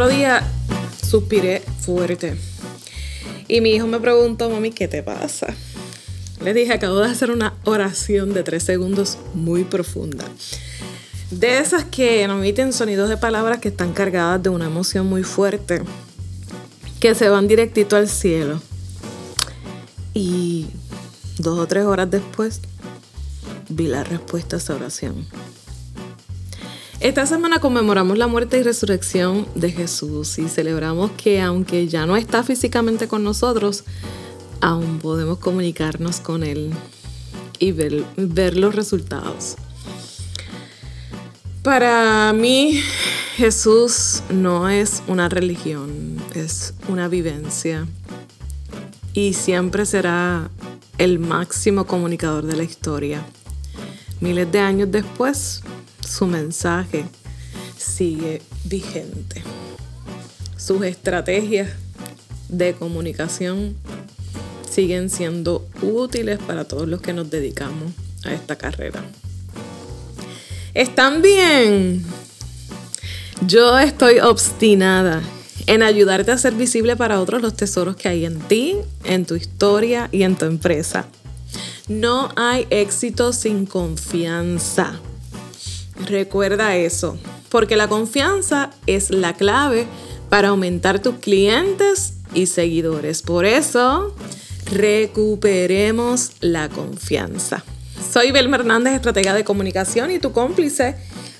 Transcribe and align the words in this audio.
otro 0.00 0.16
día 0.16 0.42
suspiré 1.06 1.62
fuerte. 1.80 2.34
Y 3.48 3.60
mi 3.60 3.72
hijo 3.72 3.86
me 3.86 4.00
preguntó, 4.00 4.48
mami, 4.48 4.70
¿qué 4.70 4.88
te 4.88 5.02
pasa? 5.02 5.48
Le 6.42 6.54
dije, 6.54 6.72
acabo 6.72 7.00
de 7.00 7.10
hacer 7.10 7.30
una 7.30 7.52
oración 7.64 8.32
de 8.32 8.42
tres 8.42 8.62
segundos 8.62 9.18
muy 9.34 9.64
profunda. 9.64 10.24
De 11.30 11.58
esas 11.58 11.84
que 11.84 12.26
no 12.26 12.38
emiten 12.38 12.72
sonidos 12.72 13.10
de 13.10 13.18
palabras 13.18 13.58
que 13.58 13.68
están 13.68 13.92
cargadas 13.92 14.42
de 14.42 14.48
una 14.48 14.64
emoción 14.64 15.06
muy 15.06 15.22
fuerte, 15.22 15.82
que 16.98 17.14
se 17.14 17.28
van 17.28 17.46
directito 17.46 17.96
al 17.96 18.08
cielo. 18.08 18.58
Y 20.14 20.68
dos 21.36 21.58
o 21.58 21.66
tres 21.66 21.84
horas 21.84 22.10
después 22.10 22.62
vi 23.68 23.86
la 23.86 24.02
respuesta 24.02 24.56
a 24.56 24.60
esa 24.60 24.76
oración. 24.76 25.26
Esta 27.00 27.24
semana 27.24 27.60
conmemoramos 27.60 28.18
la 28.18 28.26
muerte 28.26 28.58
y 28.58 28.62
resurrección 28.62 29.46
de 29.54 29.72
Jesús 29.72 30.38
y 30.38 30.50
celebramos 30.50 31.10
que 31.12 31.40
aunque 31.40 31.88
ya 31.88 32.04
no 32.04 32.14
está 32.14 32.42
físicamente 32.42 33.08
con 33.08 33.24
nosotros, 33.24 33.84
aún 34.60 34.98
podemos 34.98 35.38
comunicarnos 35.38 36.20
con 36.20 36.42
Él 36.42 36.70
y 37.58 37.72
ver, 37.72 38.04
ver 38.18 38.58
los 38.58 38.74
resultados. 38.74 39.56
Para 41.62 42.34
mí, 42.34 42.82
Jesús 43.34 44.22
no 44.28 44.68
es 44.68 45.02
una 45.06 45.30
religión, 45.30 46.18
es 46.34 46.74
una 46.86 47.08
vivencia 47.08 47.86
y 49.14 49.32
siempre 49.32 49.86
será 49.86 50.50
el 50.98 51.18
máximo 51.18 51.86
comunicador 51.86 52.44
de 52.44 52.56
la 52.58 52.62
historia. 52.62 53.24
Miles 54.20 54.52
de 54.52 54.60
años 54.60 54.90
después, 54.90 55.62
su 56.06 56.26
mensaje 56.26 57.04
sigue 57.76 58.42
vigente. 58.64 59.42
Sus 60.56 60.84
estrategias 60.84 61.70
de 62.48 62.74
comunicación 62.74 63.76
siguen 64.70 65.10
siendo 65.10 65.66
útiles 65.82 66.38
para 66.38 66.64
todos 66.64 66.88
los 66.88 67.00
que 67.00 67.12
nos 67.12 67.30
dedicamos 67.30 67.92
a 68.24 68.32
esta 68.32 68.56
carrera. 68.56 69.02
¿Están 70.74 71.22
bien? 71.22 72.04
Yo 73.46 73.78
estoy 73.78 74.20
obstinada 74.20 75.22
en 75.66 75.82
ayudarte 75.82 76.30
a 76.30 76.34
hacer 76.34 76.54
visible 76.54 76.96
para 76.96 77.20
otros 77.20 77.42
los 77.42 77.56
tesoros 77.56 77.96
que 77.96 78.08
hay 78.08 78.24
en 78.24 78.38
ti, 78.40 78.76
en 79.04 79.24
tu 79.24 79.34
historia 79.34 80.08
y 80.12 80.22
en 80.22 80.36
tu 80.36 80.44
empresa. 80.44 81.06
No 81.88 82.30
hay 82.36 82.66
éxito 82.70 83.32
sin 83.32 83.66
confianza. 83.66 85.00
Recuerda 86.06 86.76
eso, 86.76 87.18
porque 87.48 87.76
la 87.76 87.88
confianza 87.88 88.70
es 88.86 89.10
la 89.10 89.34
clave 89.34 89.86
para 90.28 90.48
aumentar 90.48 91.00
tus 91.00 91.16
clientes 91.16 92.14
y 92.34 92.46
seguidores. 92.46 93.22
Por 93.22 93.44
eso, 93.44 94.14
recuperemos 94.70 96.32
la 96.40 96.68
confianza. 96.68 97.64
Soy 98.12 98.30
Belma 98.30 98.56
Hernández, 98.56 98.94
estratega 98.94 99.34
de 99.34 99.44
comunicación 99.44 100.10
y 100.10 100.18
tu 100.18 100.32
cómplice 100.32 100.96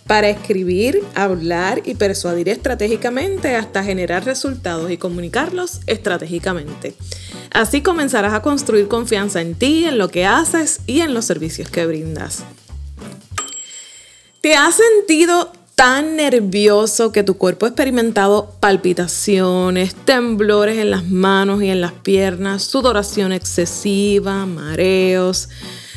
para 0.06 0.28
escribir, 0.28 1.04
hablar 1.14 1.82
y 1.84 1.94
persuadir 1.94 2.48
estratégicamente 2.48 3.54
hasta 3.54 3.84
generar 3.84 4.24
resultados 4.24 4.90
y 4.90 4.96
comunicarlos 4.96 5.80
estratégicamente. 5.86 6.94
Así 7.52 7.80
comenzarás 7.80 8.34
a 8.34 8.42
construir 8.42 8.88
confianza 8.88 9.40
en 9.40 9.54
ti, 9.54 9.84
en 9.84 9.98
lo 9.98 10.08
que 10.08 10.26
haces 10.26 10.80
y 10.86 11.00
en 11.00 11.14
los 11.14 11.26
servicios 11.26 11.70
que 11.70 11.86
brindas. 11.86 12.42
¿Te 14.40 14.54
has 14.54 14.76
sentido 14.76 15.52
tan 15.74 16.16
nervioso 16.16 17.12
que 17.12 17.22
tu 17.22 17.36
cuerpo 17.36 17.66
ha 17.66 17.68
experimentado 17.68 18.54
palpitaciones, 18.58 19.94
temblores 19.94 20.78
en 20.78 20.90
las 20.90 21.06
manos 21.10 21.62
y 21.62 21.68
en 21.68 21.82
las 21.82 21.92
piernas, 21.92 22.62
sudoración 22.62 23.32
excesiva, 23.32 24.46
mareos? 24.46 25.50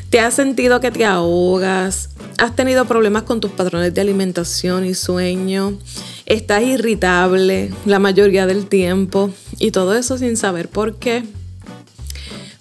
¿Te 0.09 0.19
has 0.19 0.33
sentido 0.33 0.81
que 0.81 0.91
te 0.91 1.05
ahogas? 1.05 2.09
¿Has 2.37 2.53
tenido 2.53 2.83
problemas 2.83 3.23
con 3.23 3.39
tus 3.39 3.51
patrones 3.51 3.93
de 3.93 4.01
alimentación 4.01 4.83
y 4.83 4.93
sueño? 4.93 5.79
¿Estás 6.25 6.63
irritable 6.63 7.73
la 7.85 7.99
mayoría 7.99 8.45
del 8.45 8.65
tiempo? 8.65 9.29
Y 9.57 9.71
todo 9.71 9.95
eso 9.95 10.17
sin 10.17 10.35
saber 10.35 10.67
por 10.67 10.97
qué. 10.97 11.23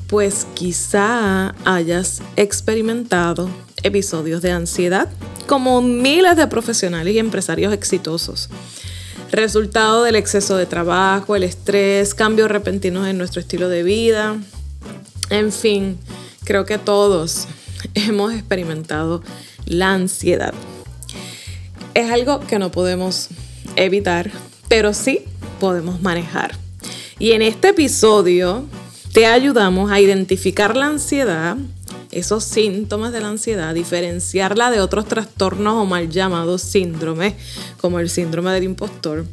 Pues 0.06 0.46
quizá 0.54 1.56
hayas 1.64 2.22
experimentado 2.36 3.50
episodios 3.82 4.42
de 4.42 4.52
ansiedad 4.52 5.08
como 5.46 5.82
miles 5.82 6.36
de 6.36 6.46
profesionales 6.46 7.14
y 7.14 7.18
empresarios 7.18 7.72
exitosos. 7.72 8.48
Resultado 9.30 10.02
del 10.02 10.16
exceso 10.16 10.56
de 10.56 10.66
trabajo, 10.66 11.36
el 11.36 11.42
estrés, 11.42 12.14
cambios 12.14 12.50
repentinos 12.50 13.06
en 13.08 13.18
nuestro 13.18 13.40
estilo 13.40 13.68
de 13.68 13.82
vida. 13.82 14.36
En 15.30 15.52
fin, 15.52 15.98
creo 16.44 16.66
que 16.66 16.78
todos 16.78 17.48
hemos 17.94 18.32
experimentado 18.32 19.22
la 19.66 19.92
ansiedad. 19.92 20.54
Es 21.94 22.10
algo 22.10 22.40
que 22.40 22.58
no 22.58 22.70
podemos 22.70 23.28
evitar, 23.76 24.30
pero 24.68 24.94
sí 24.94 25.24
podemos 25.60 26.00
manejar. 26.02 26.56
Y 27.18 27.32
en 27.32 27.42
este 27.42 27.68
episodio 27.68 28.64
te 29.12 29.26
ayudamos 29.26 29.90
a 29.92 30.00
identificar 30.00 30.76
la 30.76 30.86
ansiedad 30.86 31.56
esos 32.12 32.44
síntomas 32.44 33.12
de 33.12 33.20
la 33.20 33.28
ansiedad, 33.28 33.74
diferenciarla 33.74 34.70
de 34.70 34.80
otros 34.80 35.06
trastornos 35.06 35.74
o 35.74 35.84
mal 35.86 36.10
llamados 36.10 36.62
síndromes, 36.62 37.34
como 37.80 37.98
el 37.98 38.10
síndrome 38.10 38.52
del 38.52 38.64
impostor. 38.64 39.26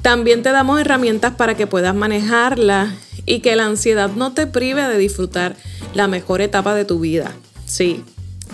También 0.00 0.42
te 0.42 0.50
damos 0.50 0.80
herramientas 0.80 1.34
para 1.34 1.56
que 1.56 1.66
puedas 1.66 1.94
manejarla 1.94 2.94
y 3.26 3.40
que 3.40 3.56
la 3.56 3.66
ansiedad 3.66 4.10
no 4.10 4.32
te 4.32 4.46
prive 4.46 4.88
de 4.88 4.96
disfrutar 4.96 5.56
la 5.92 6.08
mejor 6.08 6.40
etapa 6.40 6.74
de 6.74 6.84
tu 6.84 7.00
vida. 7.00 7.34
Sí, 7.66 8.02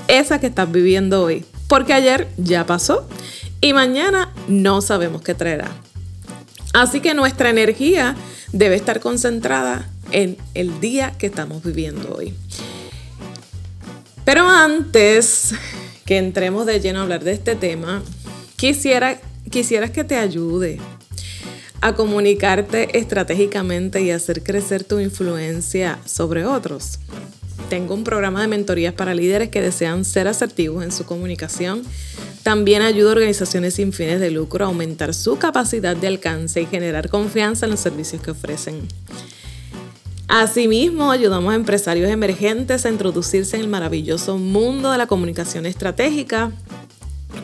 esa 0.08 0.40
que 0.40 0.48
estás 0.48 0.70
viviendo 0.72 1.22
hoy. 1.22 1.44
Porque 1.68 1.92
ayer 1.92 2.28
ya 2.36 2.64
pasó 2.64 3.08
y 3.60 3.72
mañana 3.72 4.32
no 4.48 4.80
sabemos 4.80 5.22
qué 5.22 5.34
traerá. 5.34 5.70
Así 6.72 7.00
que 7.00 7.14
nuestra 7.14 7.50
energía 7.50 8.16
debe 8.52 8.76
estar 8.76 9.00
concentrada 9.00 9.88
en 10.12 10.36
el 10.54 10.80
día 10.80 11.14
que 11.18 11.26
estamos 11.26 11.62
viviendo 11.62 12.14
hoy. 12.14 12.34
Pero 14.26 14.48
antes 14.48 15.54
que 16.04 16.18
entremos 16.18 16.66
de 16.66 16.80
lleno 16.80 16.98
a 16.98 17.02
hablar 17.02 17.22
de 17.22 17.30
este 17.30 17.54
tema, 17.54 18.02
quisiera, 18.56 19.20
quisieras 19.52 19.92
que 19.92 20.02
te 20.02 20.16
ayude 20.16 20.80
a 21.80 21.94
comunicarte 21.94 22.98
estratégicamente 22.98 24.02
y 24.02 24.10
hacer 24.10 24.42
crecer 24.42 24.82
tu 24.82 24.98
influencia 24.98 26.00
sobre 26.04 26.44
otros. 26.44 26.98
Tengo 27.70 27.94
un 27.94 28.02
programa 28.02 28.42
de 28.42 28.48
mentorías 28.48 28.94
para 28.94 29.14
líderes 29.14 29.48
que 29.48 29.62
desean 29.62 30.04
ser 30.04 30.26
asertivos 30.26 30.82
en 30.82 30.90
su 30.90 31.04
comunicación. 31.04 31.84
También 32.42 32.82
ayudo 32.82 33.10
a 33.10 33.12
organizaciones 33.12 33.74
sin 33.74 33.92
fines 33.92 34.18
de 34.18 34.32
lucro 34.32 34.64
a 34.64 34.68
aumentar 34.68 35.14
su 35.14 35.38
capacidad 35.38 35.96
de 35.96 36.08
alcance 36.08 36.60
y 36.60 36.66
generar 36.66 37.10
confianza 37.10 37.66
en 37.66 37.70
los 37.70 37.80
servicios 37.80 38.20
que 38.22 38.32
ofrecen. 38.32 38.88
Asimismo, 40.28 41.10
ayudamos 41.10 41.52
a 41.52 41.56
empresarios 41.56 42.10
emergentes 42.10 42.84
a 42.84 42.90
introducirse 42.90 43.56
en 43.56 43.62
el 43.62 43.68
maravilloso 43.68 44.38
mundo 44.38 44.90
de 44.90 44.98
la 44.98 45.06
comunicación 45.06 45.66
estratégica 45.66 46.52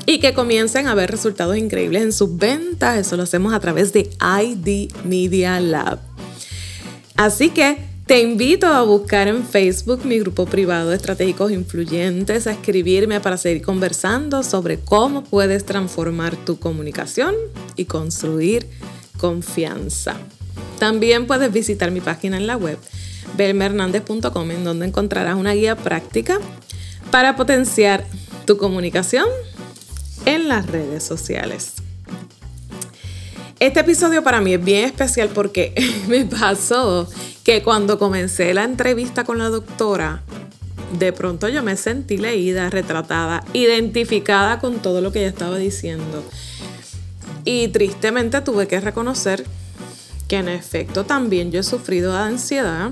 y 0.05 0.19
que 0.19 0.35
comiencen 0.35 0.89
a 0.89 0.95
ver 0.95 1.11
resultados 1.11 1.57
increíbles 1.57 2.03
en 2.03 2.13
sus 2.13 2.37
ventas. 2.37 2.99
Eso 2.99 3.17
lo 3.17 3.23
hacemos 3.23 3.55
a 3.55 3.61
través 3.61 3.93
de 3.93 4.11
ID 4.21 4.91
Media 5.05 5.61
Lab. 5.61 6.01
Así 7.17 7.51
que 7.51 7.79
te 8.07 8.21
invito 8.21 8.67
a 8.67 8.83
buscar 8.83 9.29
en 9.29 9.45
Facebook 9.45 10.05
mi 10.05 10.19
grupo 10.19 10.45
privado 10.47 10.91
de 10.91 10.97
estratégicos 10.97 11.53
influyentes, 11.53 12.49
a 12.49 12.53
escribirme 12.53 13.21
para 13.21 13.37
seguir 13.37 13.63
conversando 13.63 14.43
sobre 14.43 14.81
cómo 14.81 15.23
puedes 15.23 15.65
transformar 15.65 16.35
tu 16.35 16.59
comunicación 16.59 17.35
y 17.77 17.85
construir 17.85 18.67
confianza. 19.19 20.17
También 20.83 21.29
puedes 21.29 21.53
visitar 21.53 21.93
mi 21.93 22.01
página 22.01 22.37
en 22.37 22.49
la 22.49 22.57
web, 22.57 22.77
belmehernandez.com, 23.37 24.51
en 24.51 24.65
donde 24.65 24.85
encontrarás 24.85 25.37
una 25.37 25.53
guía 25.53 25.77
práctica 25.77 26.41
para 27.13 27.37
potenciar 27.37 28.05
tu 28.47 28.57
comunicación 28.57 29.27
en 30.27 30.49
las 30.49 30.67
redes 30.67 31.05
sociales. 31.05 31.75
Este 33.61 33.79
episodio 33.79 34.25
para 34.25 34.41
mí 34.41 34.55
es 34.55 34.65
bien 34.65 34.85
especial 34.85 35.29
porque 35.29 35.73
me 36.09 36.25
pasó 36.25 37.09
que 37.45 37.63
cuando 37.63 37.97
comencé 37.97 38.53
la 38.53 38.65
entrevista 38.65 39.23
con 39.23 39.39
la 39.39 39.51
doctora, 39.51 40.25
de 40.99 41.13
pronto 41.13 41.49
yo 41.49 41.63
me 41.63 41.77
sentí 41.77 42.17
leída, 42.17 42.71
retratada, 42.71 43.45
identificada 43.53 44.59
con 44.59 44.81
todo 44.83 45.01
lo 45.01 45.13
que 45.13 45.21
ella 45.21 45.29
estaba 45.29 45.59
diciendo. 45.59 46.25
Y 47.45 47.69
tristemente 47.69 48.41
tuve 48.41 48.67
que 48.67 48.81
reconocer 48.81 49.45
que 50.33 50.39
en 50.39 50.49
efecto 50.49 51.05
también 51.05 51.53
yo 51.53 51.61
he 51.61 51.63
sufrido 51.63 52.11
de 52.11 52.21
ansiedad 52.21 52.91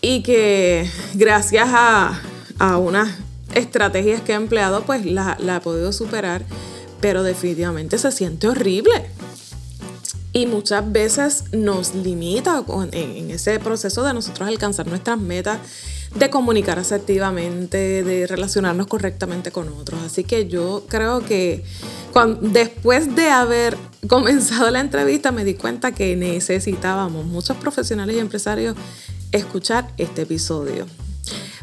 y 0.00 0.22
que 0.22 0.88
gracias 1.12 1.68
a, 1.70 2.78
unas 2.78 3.10
estrategias 3.54 4.22
que 4.22 4.32
he 4.32 4.34
empleado 4.34 4.86
pues 4.86 5.04
la, 5.04 5.36
la 5.38 5.56
he 5.56 5.60
podido 5.60 5.92
superar, 5.92 6.42
pero 7.02 7.22
definitivamente 7.22 7.98
se 7.98 8.10
siente 8.12 8.48
horrible. 8.48 9.10
y 10.32 10.46
muchas 10.46 10.90
veces 10.90 11.52
nos 11.52 11.94
limita 11.94 12.64
en 12.92 13.30
ese 13.30 13.58
proceso 13.58 14.04
de 14.04 14.14
nosotros 14.14 14.48
alcanzar 14.48 14.86
nuestras 14.86 15.18
metas, 15.20 15.58
de 16.14 16.30
comunicar 16.30 16.78
asertivamente, 16.78 18.04
de 18.04 18.26
relacionarnos 18.26 18.86
correctamente 18.86 19.50
con 19.50 19.68
otros. 19.68 20.00
Así 20.02 20.24
que 20.24 20.46
yo 20.46 20.84
creo 20.88 21.24
que 21.24 21.64
después 22.40 23.16
de 23.16 23.28
haber 23.28 23.76
comenzado 24.08 24.70
la 24.70 24.80
entrevista 24.80 25.32
me 25.32 25.44
di 25.44 25.54
cuenta 25.54 25.92
que 25.92 26.14
necesitábamos 26.16 27.26
muchos 27.26 27.56
profesionales 27.56 28.16
y 28.16 28.20
empresarios 28.20 28.76
escuchar 29.32 29.88
este 29.98 30.22
episodio. 30.22 30.86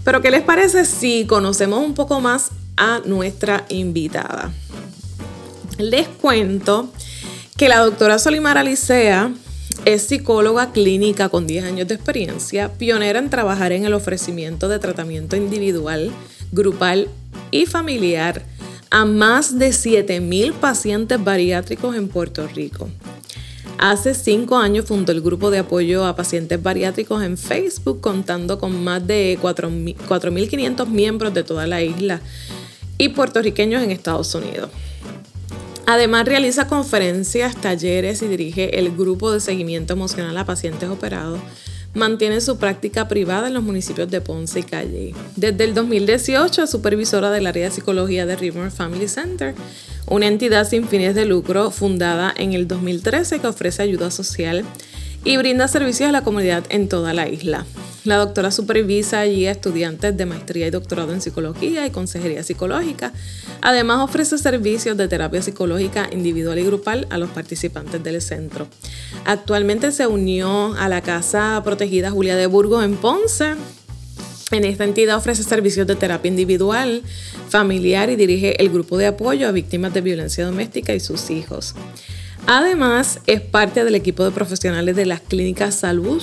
Pero 0.04 0.22
¿qué 0.22 0.32
les 0.32 0.42
parece 0.42 0.86
si 0.86 1.26
conocemos 1.26 1.86
un 1.86 1.94
poco 1.94 2.20
más 2.20 2.50
a 2.76 3.02
nuestra 3.06 3.66
invitada? 3.70 4.52
Les 5.78 6.08
cuento 6.08 6.90
que 7.56 7.70
la 7.70 7.80
doctora 7.80 8.20
Solimar 8.20 8.58
Alicea 8.58 9.32
es 9.86 10.04
psicóloga 10.04 10.72
clínica 10.72 11.30
con 11.30 11.48
10 11.48 11.66
años 11.66 11.88
de 11.88 11.96
experiencia, 11.96 12.72
pionera 12.74 13.20
en 13.20 13.30
trabajar 13.30 13.72
en 13.72 13.86
el 13.86 13.94
ofrecimiento 13.94 14.68
de 14.68 14.80
tratamiento 14.80 15.36
individual, 15.36 16.12
grupal 16.52 17.08
y 17.50 17.66
familiar 17.66 18.44
a 18.92 19.06
más 19.06 19.58
de 19.58 19.70
7.000 19.70 20.54
pacientes 20.54 21.24
bariátricos 21.24 21.96
en 21.96 22.10
Puerto 22.10 22.48
Rico. 22.48 22.90
Hace 23.80 24.14
cinco 24.14 24.58
años 24.58 24.86
fundó 24.86 25.12
el 25.12 25.22
grupo 25.22 25.50
de 25.50 25.60
apoyo 25.60 26.06
a 26.06 26.16
pacientes 26.16 26.62
bariátricos 26.62 27.24
en 27.24 27.36
Facebook, 27.36 28.00
contando 28.00 28.60
con 28.60 28.84
más 28.84 29.08
de 29.08 29.40
4.500 29.42 30.88
miembros 30.88 31.34
de 31.34 31.44
toda 31.44 31.66
la 31.66 31.82
isla 31.82 32.22
y 33.00 33.10
puertorriqueños 33.10 33.82
en 33.82 33.90
Estados 33.90 34.36
Unidos. 34.36 34.70
Además 35.86 36.26
realiza 36.26 36.68
conferencias, 36.68 37.56
talleres 37.56 38.22
y 38.22 38.28
dirige 38.28 38.80
el 38.80 38.96
grupo 38.96 39.32
de 39.32 39.40
seguimiento 39.40 39.94
emocional 39.94 40.38
a 40.38 40.46
pacientes 40.46 40.90
operados. 40.90 41.40
Mantiene 41.94 42.40
su 42.40 42.58
práctica 42.58 43.10
privada 43.10 43.48
en 43.48 43.54
los 43.54 43.64
municipios 43.64 44.10
de 44.10 44.22
Ponce 44.22 44.62
y 44.62 44.64
Calle. 44.64 45.14
Desde 45.36 45.66
el 45.66 45.74
2018 45.74 46.64
es 46.64 46.70
supervisora 46.70 47.32
del 47.32 47.48
área 47.48 47.66
de 47.66 47.72
psicología 47.72 48.26
de 48.26 48.38
River 48.38 48.72
Family 48.72 49.10
Center, 49.10 49.54
una 50.08 50.28
entidad 50.28 50.68
sin 50.68 50.88
fines 50.88 51.16
de 51.16 51.26
lucro 51.26 51.70
fundada 51.70 52.34
en 52.38 52.54
el 52.54 52.68
2013 52.68 53.40
que 53.40 53.48
ofrece 53.48 53.84
ayuda 53.84 54.10
social 54.10 54.64
y 55.26 55.36
brinda 55.38 55.68
servicios 55.68 56.08
a 56.10 56.14
la 56.14 56.24
comunidad 56.24 56.64
en 56.70 56.88
toda 56.88 57.14
la 57.14 57.28
isla. 57.28 57.66
La 58.04 58.18
doctora 58.18 58.50
supervisa 58.50 59.20
allí 59.20 59.46
a 59.46 59.52
estudiantes 59.52 60.18
de 60.18 60.26
maestría 60.26 60.66
y 60.66 60.72
doctorado 60.72 61.14
en 61.14 61.22
psicología 61.22 61.86
y 61.86 61.92
consejería 61.92 62.42
psicológica. 62.42 63.14
Además 63.62 64.00
ofrece 64.00 64.40
servicios 64.40 64.98
de 64.98 65.08
terapia 65.08 65.44
psicológica 65.44 66.10
individual 66.12 66.58
y 66.58 66.64
grupal 66.64 67.06
a 67.12 67.20
los 67.20 67.30
participantes 67.30 68.04
del 68.04 68.20
centro. 68.24 68.68
Actualmente 69.26 69.92
se 69.92 70.08
unió 70.08 70.74
a 70.74 70.90
la 70.90 71.02
Casa 71.02 71.62
Protegida 71.64 72.10
Julia 72.10 72.36
de 72.36 72.48
Burgos 72.48 72.84
en 72.84 72.96
Ponce. 72.96 73.54
En 74.50 74.66
esta 74.66 74.84
entidad 74.84 75.18
ofrece 75.18 75.44
servicios 75.44 75.86
de 75.86 75.96
terapia 75.96 76.30
individual, 76.30 77.04
familiar 77.50 78.10
y 78.10 78.16
dirige 78.16 78.60
el 78.60 78.72
grupo 78.72 78.98
de 78.98 79.06
apoyo 79.06 79.48
a 79.48 79.52
víctimas 79.52 79.94
de 79.94 80.02
violencia 80.02 80.44
doméstica 80.44 80.96
y 80.96 81.00
sus 81.00 81.30
hijos. 81.30 81.76
Además, 82.48 83.20
es 83.28 83.42
parte 83.42 83.84
del 83.84 83.94
equipo 83.94 84.26
de 84.26 84.32
profesionales 84.32 84.96
de 84.96 85.06
las 85.06 85.22
clínicas 85.22 85.76
Salud, 85.76 86.22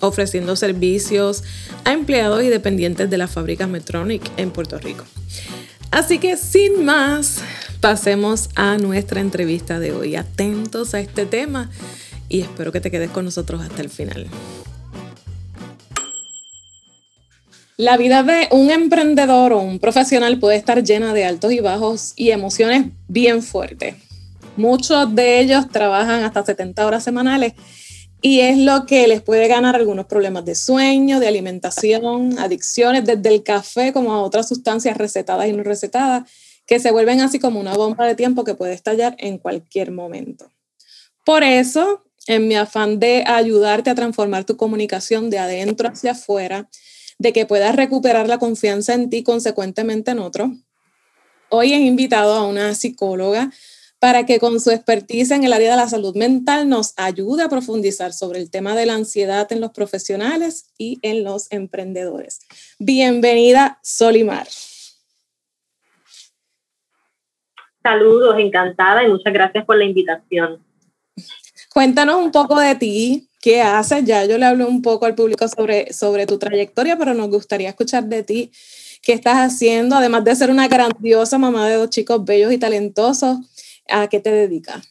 ofreciendo 0.00 0.56
servicios 0.56 1.44
a 1.84 1.92
empleados 1.92 2.42
y 2.42 2.48
dependientes 2.48 3.10
de 3.10 3.18
la 3.18 3.28
fábrica 3.28 3.66
Metronic 3.66 4.22
en 4.36 4.50
Puerto 4.50 4.78
Rico. 4.78 5.04
Así 5.90 6.18
que 6.18 6.36
sin 6.36 6.84
más, 6.84 7.40
pasemos 7.80 8.50
a 8.54 8.76
nuestra 8.78 9.20
entrevista 9.20 9.78
de 9.78 9.92
hoy. 9.92 10.16
Atentos 10.16 10.94
a 10.94 11.00
este 11.00 11.26
tema 11.26 11.70
y 12.28 12.40
espero 12.40 12.72
que 12.72 12.80
te 12.80 12.90
quedes 12.90 13.10
con 13.10 13.24
nosotros 13.24 13.62
hasta 13.62 13.82
el 13.82 13.88
final. 13.88 14.26
La 17.76 17.96
vida 17.96 18.24
de 18.24 18.48
un 18.50 18.70
emprendedor 18.70 19.52
o 19.52 19.60
un 19.60 19.78
profesional 19.78 20.38
puede 20.40 20.56
estar 20.56 20.82
llena 20.82 21.14
de 21.14 21.24
altos 21.24 21.52
y 21.52 21.60
bajos 21.60 22.12
y 22.16 22.32
emociones 22.32 22.86
bien 23.06 23.40
fuertes. 23.40 23.94
Muchos 24.56 25.14
de 25.14 25.38
ellos 25.38 25.68
trabajan 25.68 26.24
hasta 26.24 26.44
70 26.44 26.84
horas 26.84 27.04
semanales 27.04 27.52
y 28.20 28.40
es 28.40 28.58
lo 28.58 28.84
que 28.86 29.06
les 29.06 29.22
puede 29.22 29.46
ganar 29.46 29.76
algunos 29.76 30.06
problemas 30.06 30.44
de 30.44 30.54
sueño, 30.54 31.20
de 31.20 31.28
alimentación, 31.28 32.38
adicciones, 32.38 33.04
desde 33.04 33.28
el 33.28 33.42
café 33.42 33.92
como 33.92 34.12
a 34.12 34.22
otras 34.22 34.48
sustancias 34.48 34.96
recetadas 34.96 35.48
y 35.48 35.52
no 35.52 35.62
recetadas, 35.62 36.28
que 36.66 36.80
se 36.80 36.90
vuelven 36.90 37.20
así 37.20 37.38
como 37.38 37.60
una 37.60 37.74
bomba 37.74 38.06
de 38.06 38.14
tiempo 38.14 38.44
que 38.44 38.54
puede 38.54 38.74
estallar 38.74 39.14
en 39.18 39.38
cualquier 39.38 39.92
momento. 39.92 40.50
Por 41.24 41.42
eso, 41.44 42.04
en 42.26 42.48
mi 42.48 42.56
afán 42.56 42.98
de 42.98 43.24
ayudarte 43.26 43.90
a 43.90 43.94
transformar 43.94 44.44
tu 44.44 44.56
comunicación 44.56 45.30
de 45.30 45.38
adentro 45.38 45.88
hacia 45.88 46.12
afuera, 46.12 46.68
de 47.18 47.32
que 47.32 47.46
puedas 47.46 47.74
recuperar 47.74 48.28
la 48.28 48.38
confianza 48.38 48.94
en 48.94 49.10
ti 49.10 49.22
consecuentemente 49.22 50.10
en 50.10 50.18
otro, 50.18 50.52
hoy 51.50 51.72
he 51.72 51.80
invitado 51.80 52.34
a 52.34 52.46
una 52.46 52.74
psicóloga 52.74 53.50
para 54.00 54.26
que 54.26 54.38
con 54.38 54.60
su 54.60 54.70
expertise 54.70 55.32
en 55.32 55.44
el 55.44 55.52
área 55.52 55.72
de 55.72 55.76
la 55.76 55.88
salud 55.88 56.14
mental 56.14 56.68
nos 56.68 56.94
ayude 56.96 57.42
a 57.42 57.48
profundizar 57.48 58.12
sobre 58.12 58.38
el 58.38 58.50
tema 58.50 58.76
de 58.76 58.86
la 58.86 58.94
ansiedad 58.94 59.50
en 59.52 59.60
los 59.60 59.72
profesionales 59.72 60.70
y 60.78 60.98
en 61.02 61.24
los 61.24 61.50
emprendedores. 61.50 62.40
Bienvenida, 62.78 63.78
Solimar. 63.82 64.46
Saludos, 67.82 68.36
encantada 68.38 69.02
y 69.02 69.08
muchas 69.08 69.32
gracias 69.32 69.64
por 69.64 69.76
la 69.76 69.84
invitación. 69.84 70.62
Cuéntanos 71.72 72.16
un 72.16 72.30
poco 72.30 72.58
de 72.58 72.74
ti, 72.74 73.28
qué 73.40 73.62
haces. 73.62 74.04
Ya 74.04 74.24
yo 74.24 74.38
le 74.38 74.46
hablo 74.46 74.68
un 74.68 74.82
poco 74.82 75.06
al 75.06 75.14
público 75.14 75.48
sobre, 75.48 75.92
sobre 75.92 76.26
tu 76.26 76.38
trayectoria, 76.38 76.96
pero 76.96 77.14
nos 77.14 77.30
gustaría 77.30 77.70
escuchar 77.70 78.04
de 78.04 78.22
ti 78.22 78.52
qué 79.02 79.12
estás 79.12 79.36
haciendo, 79.36 79.96
además 79.96 80.24
de 80.24 80.34
ser 80.34 80.50
una 80.50 80.68
grandiosa 80.68 81.38
mamá 81.38 81.68
de 81.68 81.76
dos 81.76 81.90
chicos 81.90 82.24
bellos 82.24 82.52
y 82.52 82.58
talentosos 82.58 83.38
¿A 83.88 84.08
qué 84.08 84.20
te 84.20 84.30
dedicas? 84.30 84.88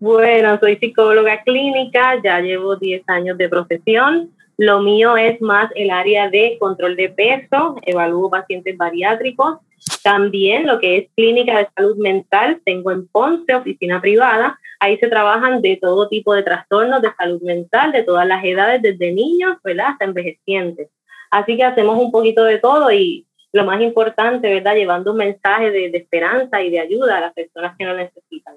Bueno, 0.00 0.58
soy 0.58 0.76
psicóloga 0.76 1.42
clínica, 1.42 2.20
ya 2.22 2.40
llevo 2.40 2.76
10 2.76 3.02
años 3.08 3.38
de 3.38 3.48
profesión. 3.48 4.34
Lo 4.56 4.80
mío 4.80 5.16
es 5.16 5.40
más 5.40 5.70
el 5.74 5.90
área 5.90 6.30
de 6.30 6.56
control 6.60 6.96
de 6.96 7.10
peso, 7.10 7.76
evalúo 7.82 8.30
pacientes 8.30 8.76
bariátricos. 8.76 9.58
También 10.02 10.66
lo 10.66 10.78
que 10.78 10.96
es 10.96 11.08
clínica 11.16 11.58
de 11.58 11.68
salud 11.76 11.96
mental, 11.96 12.60
tengo 12.64 12.90
en 12.90 13.06
Ponce, 13.08 13.54
oficina 13.54 14.00
privada. 14.00 14.58
Ahí 14.80 14.96
se 14.98 15.08
trabajan 15.08 15.60
de 15.60 15.78
todo 15.80 16.08
tipo 16.08 16.34
de 16.34 16.42
trastornos 16.42 17.02
de 17.02 17.12
salud 17.18 17.42
mental, 17.42 17.92
de 17.92 18.02
todas 18.02 18.26
las 18.26 18.44
edades, 18.44 18.82
desde 18.82 19.12
niños 19.12 19.56
hasta 19.82 20.04
envejecientes. 20.04 20.88
Así 21.30 21.56
que 21.56 21.64
hacemos 21.64 21.98
un 21.98 22.12
poquito 22.12 22.44
de 22.44 22.58
todo 22.58 22.92
y 22.92 23.26
lo 23.54 23.64
más 23.64 23.80
importante, 23.80 24.52
¿verdad? 24.52 24.74
Llevando 24.74 25.12
un 25.12 25.18
mensaje 25.18 25.70
de, 25.70 25.86
esperanza 25.96 26.60
y 26.60 26.70
de 26.70 26.80
ayuda 26.80 27.18
a 27.18 27.20
las 27.20 27.34
personas 27.34 27.76
que 27.78 27.84
lo 27.84 27.96
necesitan. 27.96 28.56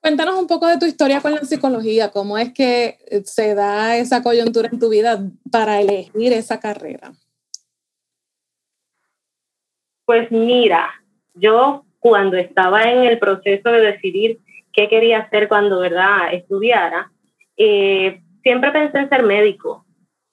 Cuéntanos 0.00 0.38
un 0.38 0.46
poco 0.46 0.66
de 0.66 0.78
tu 0.78 0.86
historia 0.86 1.20
con 1.20 1.32
la 1.34 1.44
psicología, 1.44 2.10
cómo 2.10 2.38
es 2.38 2.54
que 2.54 2.96
se 3.26 3.54
da 3.54 3.98
esa 3.98 4.22
coyuntura 4.22 4.70
en 4.72 4.78
tu 4.78 4.88
vida 4.88 5.20
para 5.50 5.78
elegir 5.78 6.32
esa 6.32 6.58
carrera. 6.58 7.12
Pues 10.06 10.32
mira, 10.32 10.90
yo 11.34 11.84
cuando 11.98 12.38
estaba 12.38 12.90
en 12.90 13.04
el 13.04 13.18
proceso 13.18 13.70
de 13.70 13.80
decidir 13.80 14.40
qué 14.72 14.88
quería 14.88 15.18
hacer 15.18 15.48
cuando, 15.48 15.80
¿verdad?, 15.80 16.32
estudiara, 16.32 17.12
eh, 17.58 18.22
siempre 18.42 18.72
pensé 18.72 19.00
en 19.00 19.10
ser 19.10 19.22
médico. 19.22 19.84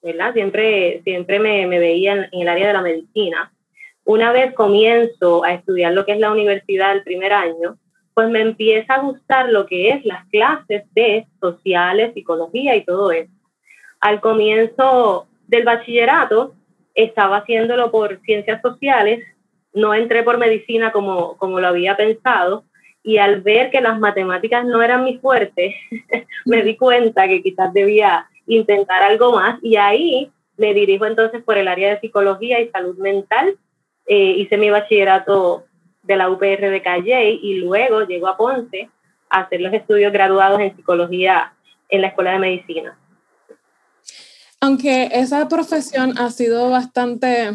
¿Verdad? 0.02 0.32
Siempre, 0.32 1.00
siempre 1.04 1.38
me, 1.38 1.66
me 1.66 1.78
veía 1.78 2.14
en, 2.14 2.40
el 2.40 2.48
área 2.48 2.68
de 2.68 2.72
la 2.72 2.82
medicina. 2.82 3.52
Una 4.04 4.32
vez 4.32 4.54
comienzo 4.54 5.44
a 5.44 5.52
estudiar 5.52 5.92
lo 5.92 6.04
que 6.04 6.12
es 6.12 6.18
la 6.18 6.32
universidad 6.32 6.92
el 6.92 7.02
primer 7.02 7.32
año, 7.32 7.76
pues 8.14 8.28
me 8.28 8.40
empieza 8.40 8.94
a 8.94 9.00
gustar 9.00 9.50
lo 9.50 9.66
que 9.66 9.90
es 9.90 10.04
las 10.04 10.26
clases 10.28 10.84
de 10.94 11.26
sociales, 11.40 12.12
psicología 12.14 12.74
y 12.76 12.84
todo 12.84 13.12
eso. 13.12 13.30
Al 14.00 14.20
comienzo 14.20 15.26
del 15.46 15.64
bachillerato, 15.64 16.54
estaba 16.94 17.38
haciéndolo 17.38 17.90
por 17.90 18.20
ciencias 18.22 18.60
sociales, 18.62 19.24
no 19.72 19.94
entré 19.94 20.22
por 20.22 20.38
medicina 20.38 20.90
como, 20.90 21.36
como 21.36 21.60
lo 21.60 21.68
había 21.68 21.96
pensado, 21.96 22.64
y 23.02 23.18
al 23.18 23.40
ver 23.40 23.70
que 23.70 23.80
las 23.80 23.98
matemáticas 23.98 24.64
no 24.64 24.82
eran 24.82 25.04
mi 25.04 25.18
fuerte, 25.18 25.76
me 26.44 26.62
di 26.62 26.76
cuenta 26.76 27.28
que 27.28 27.42
quizás 27.42 27.72
debía 27.72 28.26
intentar 28.56 29.02
algo 29.02 29.32
más 29.32 29.58
y 29.62 29.76
ahí 29.76 30.30
me 30.56 30.74
dirijo 30.74 31.06
entonces 31.06 31.42
por 31.42 31.56
el 31.56 31.68
área 31.68 31.90
de 31.90 32.00
psicología 32.00 32.60
y 32.60 32.68
salud 32.68 32.96
mental. 32.98 33.56
Eh, 34.06 34.34
hice 34.38 34.56
mi 34.56 34.70
bachillerato 34.70 35.64
de 36.02 36.16
la 36.16 36.28
UPR 36.28 36.70
de 36.70 36.82
Calle 36.82 37.30
y 37.30 37.54
luego 37.54 38.06
llego 38.06 38.28
a 38.28 38.36
Ponce 38.36 38.90
a 39.30 39.40
hacer 39.40 39.60
los 39.60 39.72
estudios 39.72 40.12
graduados 40.12 40.60
en 40.60 40.76
psicología 40.76 41.54
en 41.88 42.02
la 42.02 42.08
Escuela 42.08 42.32
de 42.32 42.38
Medicina. 42.38 42.98
Aunque 44.60 45.08
esa 45.12 45.48
profesión 45.48 46.18
ha 46.18 46.30
sido 46.30 46.70
bastante 46.70 47.52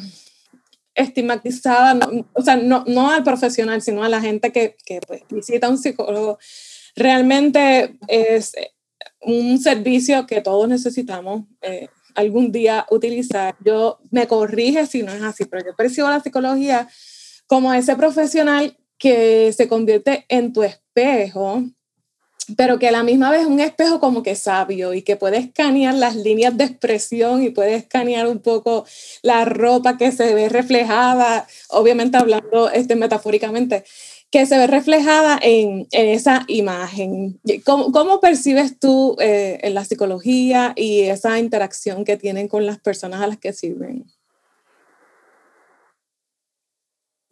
estigmatizada, 0.95 1.99
o 2.33 2.41
sea, 2.41 2.55
no, 2.55 2.85
no, 2.87 3.11
al 3.11 3.23
profesional, 3.23 3.81
sino 3.81 4.03
a 4.03 4.09
la 4.09 4.21
gente 4.21 4.51
que, 4.51 4.75
que 4.85 5.01
pues, 5.05 5.23
visita 5.29 5.67
a 5.67 5.69
un 5.69 5.77
psicólogo 5.77 6.39
realmente 6.95 7.97
es 8.07 8.53
un 9.21 9.59
servicio 9.59 10.25
que 10.27 10.41
todos 10.41 10.67
necesitamos 10.67 11.43
eh, 11.61 11.87
algún 12.15 12.51
día 12.51 12.85
utilizar. 12.89 13.55
Yo 13.63 13.99
me 14.11 14.27
corrige 14.27 14.85
si 14.85 15.03
no 15.03 15.11
es 15.11 15.21
así, 15.21 15.45
pero 15.45 15.65
yo 15.65 15.75
percibo 15.75 16.09
la 16.09 16.21
psicología 16.21 16.87
como 17.47 17.73
ese 17.73 17.95
profesional 17.95 18.77
que 18.97 19.53
se 19.53 19.67
convierte 19.67 20.25
en 20.29 20.53
tu 20.53 20.63
espejo, 20.63 21.63
pero 22.55 22.77
que 22.77 22.87
a 22.87 22.91
la 22.91 23.03
misma 23.03 23.31
vez 23.31 23.41
es 23.41 23.47
un 23.47 23.59
espejo 23.59 23.99
como 23.99 24.23
que 24.23 24.35
sabio 24.35 24.93
y 24.93 25.01
que 25.01 25.15
puede 25.15 25.37
escanear 25.37 25.95
las 25.95 26.15
líneas 26.15 26.55
de 26.57 26.65
expresión 26.65 27.43
y 27.43 27.49
puede 27.49 27.75
escanear 27.75 28.27
un 28.27 28.39
poco 28.39 28.85
la 29.23 29.45
ropa 29.45 29.97
que 29.97 30.11
se 30.11 30.33
ve 30.35 30.47
reflejada, 30.49 31.47
obviamente 31.69 32.17
hablando 32.17 32.69
este, 32.69 32.95
metafóricamente, 32.95 33.83
que 34.31 34.45
se 34.45 34.57
ve 34.57 34.67
reflejada 34.67 35.39
en, 35.41 35.87
en 35.91 36.09
esa 36.09 36.43
imagen. 36.47 37.39
¿Cómo, 37.65 37.91
cómo 37.91 38.19
percibes 38.19 38.79
tú 38.79 39.15
eh, 39.19 39.59
en 39.61 39.73
la 39.73 39.85
psicología 39.85 40.73
y 40.75 41.01
esa 41.01 41.39
interacción 41.39 42.03
que 42.03 42.17
tienen 42.17 42.47
con 42.47 42.65
las 42.65 42.79
personas 42.79 43.21
a 43.21 43.27
las 43.27 43.37
que 43.37 43.53
sirven? 43.53 44.05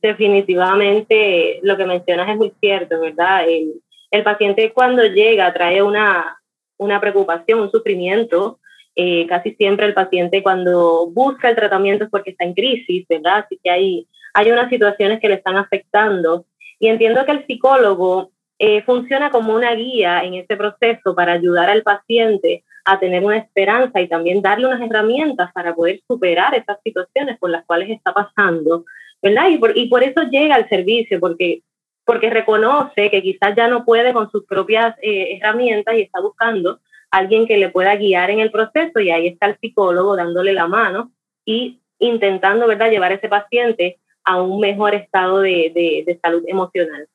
Definitivamente 0.01 1.59
lo 1.61 1.77
que 1.77 1.85
mencionas 1.85 2.29
es 2.29 2.37
muy 2.37 2.53
cierto, 2.61 2.99
¿verdad? 2.99 3.47
El, 3.47 3.81
el 4.11 4.23
paciente 4.23 4.71
cuando 4.71 5.03
llega 5.03 5.53
trae 5.53 5.81
una, 5.81 6.37
una 6.77 7.01
preocupación, 7.01 7.59
un 7.59 7.71
sufrimiento. 7.71 8.59
Eh, 8.95 9.25
casi 9.27 9.55
siempre 9.55 9.87
el 9.87 9.95
paciente 9.95 10.43
cuando 10.43 11.07
busca 11.09 11.49
el 11.49 11.55
tratamiento 11.55 12.03
es 12.03 12.11
porque 12.11 12.29
está 12.29 12.45
en 12.45 12.53
crisis, 12.53 13.07
¿verdad? 13.09 13.39
Así 13.39 13.59
que 13.63 13.71
hay, 13.71 14.07
hay 14.35 14.51
unas 14.51 14.69
situaciones 14.69 15.19
que 15.19 15.29
le 15.29 15.35
están 15.35 15.57
afectando 15.57 16.45
y 16.83 16.89
entiendo 16.89 17.23
que 17.25 17.31
el 17.31 17.47
psicólogo 17.47 18.31
eh, 18.59 18.81
funciona 18.81 19.31
como 19.31 19.55
una 19.55 19.73
guía 19.73 20.21
en 20.25 20.33
este 20.33 20.57
proceso 20.57 21.15
para 21.15 21.31
ayudar 21.31 21.69
al 21.69 21.81
paciente 21.81 22.65
a 22.83 22.99
tener 22.99 23.23
una 23.23 23.37
esperanza 23.37 24.01
y 24.01 24.09
también 24.09 24.41
darle 24.41 24.67
unas 24.67 24.81
herramientas 24.81 25.49
para 25.53 25.73
poder 25.73 26.01
superar 26.05 26.53
esas 26.55 26.79
situaciones 26.83 27.39
por 27.39 27.51
las 27.51 27.63
cuales 27.63 27.89
está 27.89 28.13
pasando, 28.13 28.83
¿verdad? 29.21 29.47
Y 29.47 29.59
por, 29.59 29.77
y 29.77 29.87
por 29.87 30.03
eso 30.03 30.23
llega 30.23 30.55
al 30.55 30.67
servicio, 30.67 31.21
porque, 31.21 31.61
porque 32.03 32.29
reconoce 32.29 33.09
que 33.09 33.23
quizás 33.23 33.55
ya 33.55 33.69
no 33.69 33.85
puede 33.85 34.11
con 34.11 34.29
sus 34.29 34.43
propias 34.45 34.93
eh, 35.01 35.37
herramientas 35.37 35.95
y 35.95 36.01
está 36.01 36.19
buscando 36.19 36.81
alguien 37.11 37.47
que 37.47 37.55
le 37.55 37.69
pueda 37.69 37.95
guiar 37.95 38.29
en 38.29 38.41
el 38.41 38.51
proceso 38.51 38.99
y 38.99 39.09
ahí 39.09 39.27
está 39.27 39.45
el 39.45 39.57
psicólogo 39.57 40.17
dándole 40.17 40.51
la 40.51 40.67
mano 40.67 41.13
y 41.45 41.79
intentando, 41.99 42.67
¿verdad?, 42.67 42.89
llevar 42.89 43.13
a 43.13 43.15
ese 43.15 43.29
paciente 43.29 43.99
a 44.23 44.41
un 44.41 44.59
mejor 44.59 44.95
estado 44.95 45.39
de, 45.41 46.03
de, 46.05 46.19
salud 46.21 46.43
emocional. 46.47 47.07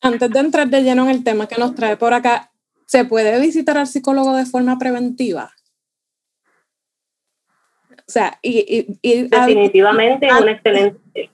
Antes 0.00 0.30
de 0.30 0.38
entrar 0.38 0.68
de 0.68 0.82
lleno 0.82 1.04
en 1.04 1.10
el 1.10 1.24
tema 1.24 1.46
que 1.46 1.56
nos 1.56 1.74
trae 1.74 1.96
por 1.96 2.12
acá, 2.14 2.52
¿se 2.86 3.04
puede 3.04 3.40
visitar 3.40 3.78
al 3.78 3.86
psicólogo 3.86 4.34
de 4.34 4.46
forma 4.46 4.78
preventiva? 4.78 5.52
O 7.90 8.10
sea, 8.12 8.38
y, 8.42 8.98
y, 9.00 9.22
definitivamente 9.28 10.26
es 10.26 10.40
un 10.40 10.48
excelente. 10.48 11.30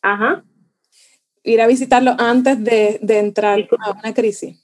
Ajá. 0.00 0.44
Ir 1.42 1.60
a 1.60 1.66
visitarlo 1.66 2.14
antes 2.18 2.62
de, 2.62 2.98
de 3.02 3.18
entrar 3.18 3.58
a 3.80 3.90
una 3.90 4.14
crisis. 4.14 4.61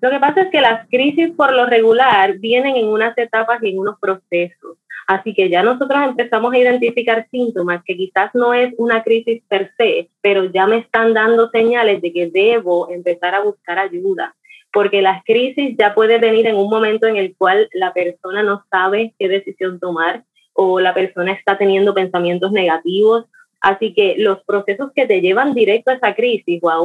Lo 0.00 0.10
que 0.10 0.18
pasa 0.18 0.42
es 0.42 0.50
que 0.50 0.60
las 0.60 0.88
crisis 0.88 1.30
por 1.36 1.52
lo 1.52 1.66
regular 1.66 2.38
vienen 2.38 2.76
en 2.76 2.88
unas 2.88 3.16
etapas 3.18 3.62
y 3.62 3.70
en 3.70 3.78
unos 3.78 3.98
procesos. 4.00 4.78
Así 5.06 5.34
que 5.34 5.50
ya 5.50 5.62
nosotros 5.62 6.00
empezamos 6.04 6.54
a 6.54 6.58
identificar 6.58 7.26
síntomas 7.30 7.82
que 7.84 7.96
quizás 7.96 8.30
no 8.32 8.54
es 8.54 8.72
una 8.78 9.02
crisis 9.02 9.42
per 9.48 9.72
se, 9.76 10.08
pero 10.20 10.44
ya 10.44 10.66
me 10.66 10.78
están 10.78 11.14
dando 11.14 11.50
señales 11.50 12.00
de 12.00 12.12
que 12.12 12.30
debo 12.30 12.88
empezar 12.90 13.34
a 13.34 13.40
buscar 13.40 13.78
ayuda. 13.78 14.36
Porque 14.72 15.02
las 15.02 15.24
crisis 15.24 15.76
ya 15.76 15.94
pueden 15.94 16.20
venir 16.20 16.46
en 16.46 16.54
un 16.54 16.70
momento 16.70 17.08
en 17.08 17.16
el 17.16 17.34
cual 17.36 17.68
la 17.72 17.92
persona 17.92 18.44
no 18.44 18.64
sabe 18.70 19.14
qué 19.18 19.28
decisión 19.28 19.80
tomar 19.80 20.22
o 20.52 20.78
la 20.78 20.94
persona 20.94 21.32
está 21.32 21.58
teniendo 21.58 21.92
pensamientos 21.92 22.52
negativos. 22.52 23.24
Así 23.60 23.92
que 23.92 24.14
los 24.16 24.44
procesos 24.44 24.92
que 24.94 25.06
te 25.06 25.20
llevan 25.20 25.54
directo 25.54 25.90
a 25.90 25.94
esa 25.94 26.14
crisis 26.14 26.60
o 26.62 26.70
a 26.70 26.80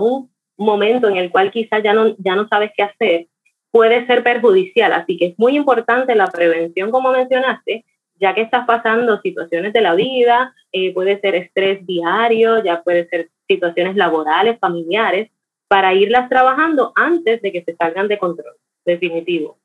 momento 0.57 1.09
en 1.09 1.17
el 1.17 1.31
cual 1.31 1.51
quizás 1.51 1.83
ya 1.83 1.93
no, 1.93 2.15
ya 2.17 2.35
no 2.35 2.47
sabes 2.47 2.71
qué 2.75 2.83
hacer, 2.83 3.27
puede 3.71 4.05
ser 4.07 4.23
perjudicial. 4.23 4.93
Así 4.93 5.17
que 5.17 5.27
es 5.27 5.39
muy 5.39 5.55
importante 5.55 6.15
la 6.15 6.27
prevención, 6.27 6.91
como 6.91 7.11
mencionaste, 7.11 7.85
ya 8.19 8.33
que 8.33 8.41
estás 8.41 8.65
pasando 8.65 9.19
situaciones 9.21 9.73
de 9.73 9.81
la 9.81 9.95
vida, 9.95 10.53
eh, 10.71 10.93
puede 10.93 11.19
ser 11.19 11.35
estrés 11.35 11.85
diario, 11.85 12.63
ya 12.63 12.81
puede 12.83 13.07
ser 13.09 13.29
situaciones 13.47 13.95
laborales, 13.95 14.57
familiares, 14.59 15.29
para 15.67 15.93
irlas 15.93 16.29
trabajando 16.29 16.93
antes 16.95 17.41
de 17.41 17.51
que 17.51 17.63
se 17.63 17.75
salgan 17.75 18.07
de 18.07 18.17
control, 18.17 18.55
definitivo. 18.85 19.57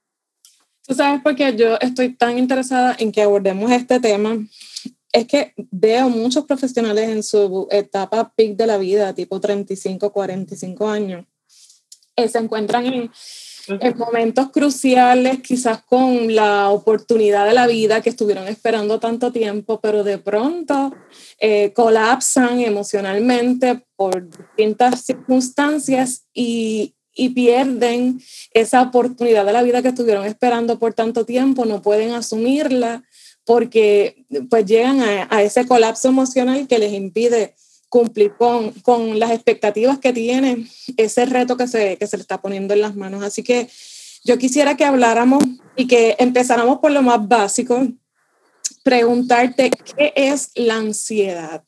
Tú 0.86 0.94
sabes 0.94 1.20
por 1.22 1.36
qué 1.36 1.54
yo 1.54 1.76
estoy 1.80 2.16
tan 2.16 2.38
interesada 2.38 2.96
en 2.98 3.12
que 3.12 3.22
abordemos 3.22 3.70
este 3.70 4.00
tema 4.00 4.38
es 5.12 5.26
que 5.26 5.54
veo 5.70 6.08
muchos 6.08 6.44
profesionales 6.44 7.08
en 7.08 7.22
su 7.22 7.66
etapa 7.70 8.32
peak 8.34 8.56
de 8.56 8.66
la 8.66 8.78
vida, 8.78 9.14
tipo 9.14 9.40
35, 9.40 10.12
45 10.12 10.88
años, 10.88 11.24
que 12.16 12.28
se 12.28 12.38
encuentran 12.38 12.86
en, 12.86 13.10
momentos 13.96 14.50
cruciales, 14.50 15.40
quizás 15.42 15.82
con 15.82 16.34
la 16.34 16.70
oportunidad 16.70 17.46
de 17.46 17.54
la 17.54 17.68
vida 17.68 18.00
que 18.00 18.10
estuvieron 18.10 18.48
esperando 18.48 18.98
tanto 18.98 19.30
tiempo, 19.30 19.80
pero 19.80 20.02
de 20.02 20.18
pronto 20.18 20.92
eh, 21.38 21.72
colapsan 21.72 22.60
emocionalmente 22.60 23.84
por 23.94 24.28
distintas 24.28 25.02
circunstancias 25.02 26.24
y, 26.34 26.94
y 27.14 27.28
pierden 27.28 28.20
esa 28.52 28.82
oportunidad 28.82 29.44
de 29.44 29.52
la 29.52 29.62
vida 29.62 29.82
que 29.82 29.88
estuvieron 29.88 30.26
esperando 30.26 30.78
por 30.78 30.94
tanto 30.94 31.24
tiempo, 31.24 31.64
no 31.64 31.82
pueden 31.82 32.12
asumirla 32.12 33.04
porque 33.50 34.26
pues 34.48 34.64
llegan 34.64 35.00
a, 35.00 35.42
ese 35.42 35.66
colapso 35.66 36.06
emocional 36.06 36.68
que 36.68 36.78
les 36.78 36.92
impide 36.92 37.56
cumplir 37.88 38.36
con, 38.36 38.70
con, 38.82 39.18
las 39.18 39.32
expectativas 39.32 39.98
que 39.98 40.12
tienen, 40.12 40.68
ese 40.96 41.26
reto 41.26 41.56
que 41.56 41.66
se, 41.66 41.96
que 41.96 42.06
se 42.06 42.16
le 42.16 42.20
está 42.20 42.40
poniendo 42.40 42.74
en 42.74 42.80
las 42.80 42.94
manos. 42.94 43.24
Así 43.24 43.42
que 43.42 43.66
yo 44.22 44.38
quisiera 44.38 44.76
que 44.76 44.84
habláramos 44.84 45.42
y 45.74 45.88
que 45.88 46.14
empezáramos 46.20 46.78
por 46.78 46.92
lo 46.92 47.02
más 47.02 47.26
básico, 47.26 47.88
preguntarte 48.84 49.72
qué 49.96 50.12
es 50.14 50.52
la 50.54 50.76
ansiedad. 50.76 51.64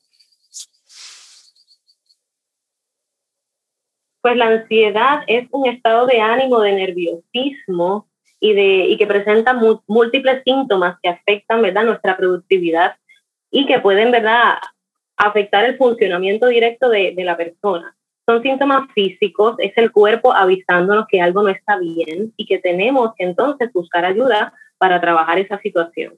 Pues 4.21 4.37
la 4.37 4.47
ansiedad 4.47 5.23
es 5.27 5.49
un 5.51 5.69
estado 5.69 6.07
de 6.07 6.21
ánimo, 6.21 6.61
de 6.61 6.75
nerviosismo, 6.75 8.07
y, 8.43 8.55
de, 8.55 8.87
y 8.89 8.97
que 8.97 9.07
presenta 9.07 9.57
múltiples 9.87 10.43
síntomas 10.45 10.97
que 11.01 11.09
afectan 11.09 11.63
¿verdad? 11.63 11.85
nuestra 11.85 12.17
productividad 12.17 12.97
y 13.53 13.67
que 13.67 13.79
pueden 13.79 14.11
¿verdad? 14.11 14.55
afectar 15.17 15.65
el 15.65 15.77
funcionamiento 15.77 16.49
directo 16.49 16.89
de, 16.89 17.15
de 17.15 17.25
la 17.25 17.37
persona. 17.37 17.95
Son 18.27 18.43
síntomas 18.43 18.91
físicos, 18.95 19.55
es 19.59 19.73
el 19.77 19.93
cuerpo 19.93 20.35
avisándonos 20.35 21.07
que 21.09 21.21
algo 21.21 21.45
no 21.45 21.51
está 21.51 21.79
bien 21.79 22.33
y 22.37 22.47
que 22.47 22.59
tenemos 22.59 23.15
que 23.17 23.25
entonces 23.25 23.73
buscar 23.73 24.05
ayuda 24.05 24.53
para 24.77 25.01
trabajar 25.01 25.39
esa 25.39 25.61
situación. 25.61 26.15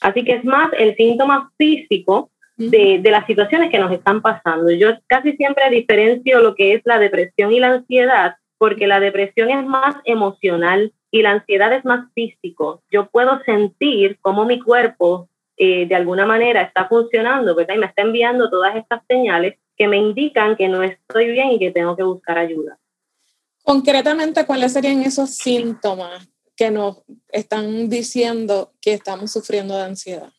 Así 0.00 0.22
que 0.24 0.34
es 0.34 0.44
más 0.44 0.70
el 0.78 0.94
síntoma 0.94 1.50
físico 1.58 2.30
de, 2.56 3.00
de, 3.02 3.10
las 3.10 3.26
situaciones 3.26 3.70
que 3.70 3.80
nos 3.80 3.90
están 3.90 4.22
pasando. 4.22 4.70
Yo 4.70 4.90
casi 5.08 5.32
siempre 5.32 5.70
diferencio 5.70 6.40
lo 6.40 6.54
que 6.54 6.74
es 6.74 6.82
la 6.84 7.00
depresión 7.00 7.52
y 7.52 7.58
la 7.58 7.72
ansiedad, 7.72 8.36
porque 8.58 8.86
la 8.86 9.00
depresión 9.00 9.50
es 9.50 9.66
más 9.66 9.96
emocional 10.04 10.92
y 11.14 11.22
la 11.22 11.30
ansiedad 11.30 11.72
es 11.72 11.84
más 11.84 12.12
físico. 12.12 12.82
Yo 12.90 13.08
puedo 13.08 13.40
sentir 13.44 14.18
cómo 14.20 14.44
mi 14.46 14.58
cuerpo 14.58 15.28
eh, 15.56 15.86
de 15.86 15.94
alguna 15.94 16.26
manera 16.26 16.60
está 16.62 16.88
funcionando, 16.88 17.54
¿verdad? 17.54 17.76
Y 17.76 17.78
me 17.78 17.86
está 17.86 18.02
enviando 18.02 18.50
todas 18.50 18.74
estas 18.74 19.00
señales 19.06 19.56
que 19.76 19.86
me 19.86 19.96
indican 19.96 20.56
que 20.56 20.66
no 20.66 20.82
estoy 20.82 21.30
bien 21.30 21.52
y 21.52 21.60
que 21.60 21.70
tengo 21.70 21.94
que 21.94 22.02
buscar 22.02 22.36
ayuda. 22.36 22.80
Concretamente, 23.62 24.44
¿cuáles 24.44 24.72
serían 24.72 25.02
esos 25.02 25.36
síntomas 25.36 26.28
que 26.56 26.72
nos 26.72 27.04
están 27.28 27.88
diciendo 27.88 28.72
que 28.80 28.94
estamos 28.94 29.30
sufriendo 29.30 29.76
de 29.76 29.84
ansiedad? 29.84 30.32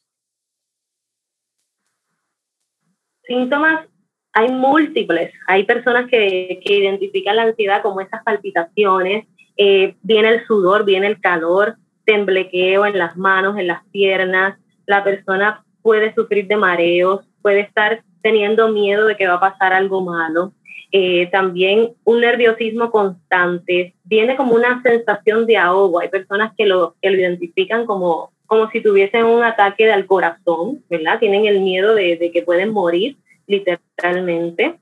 Síntomas 3.23 3.87
hay 4.33 4.51
múltiples. 4.51 5.33
Hay 5.47 5.63
personas 5.63 6.09
que, 6.11 6.59
que 6.65 6.73
identifican 6.73 7.37
la 7.37 7.43
ansiedad 7.43 7.81
como 7.81 8.01
esas 8.01 8.21
palpitaciones, 8.25 9.25
eh, 9.57 9.95
viene 10.01 10.29
el 10.29 10.45
sudor, 10.45 10.85
viene 10.85 11.07
el 11.07 11.19
calor, 11.19 11.77
temblequeo 12.05 12.85
en 12.85 12.97
las 12.97 13.17
manos, 13.17 13.57
en 13.57 13.67
las 13.67 13.83
piernas, 13.91 14.57
la 14.85 15.03
persona 15.03 15.63
puede 15.81 16.13
sufrir 16.13 16.47
de 16.47 16.57
mareos, 16.57 17.25
puede 17.41 17.61
estar 17.61 18.03
teniendo 18.21 18.69
miedo 18.69 19.05
de 19.05 19.15
que 19.15 19.27
va 19.27 19.35
a 19.35 19.39
pasar 19.39 19.73
algo 19.73 20.01
malo. 20.01 20.53
Eh, 20.91 21.27
también 21.31 21.91
un 22.05 22.21
nerviosismo 22.21 22.89
constante, 22.89 23.93
viene 24.03 24.35
como 24.35 24.55
una 24.55 24.81
sensación 24.81 25.45
de 25.45 25.57
ahogo. 25.57 25.99
Hay 25.99 26.09
personas 26.09 26.53
que 26.57 26.65
lo, 26.65 26.95
que 27.01 27.09
lo 27.09 27.17
identifican 27.17 27.85
como, 27.85 28.31
como 28.45 28.69
si 28.71 28.81
tuviesen 28.81 29.25
un 29.25 29.43
ataque 29.43 29.91
al 29.91 30.05
corazón, 30.05 30.83
¿verdad? 30.89 31.19
Tienen 31.19 31.45
el 31.45 31.59
miedo 31.59 31.93
de, 31.95 32.17
de 32.17 32.31
que 32.31 32.43
pueden 32.43 32.71
morir 32.71 33.17
literalmente. 33.47 34.75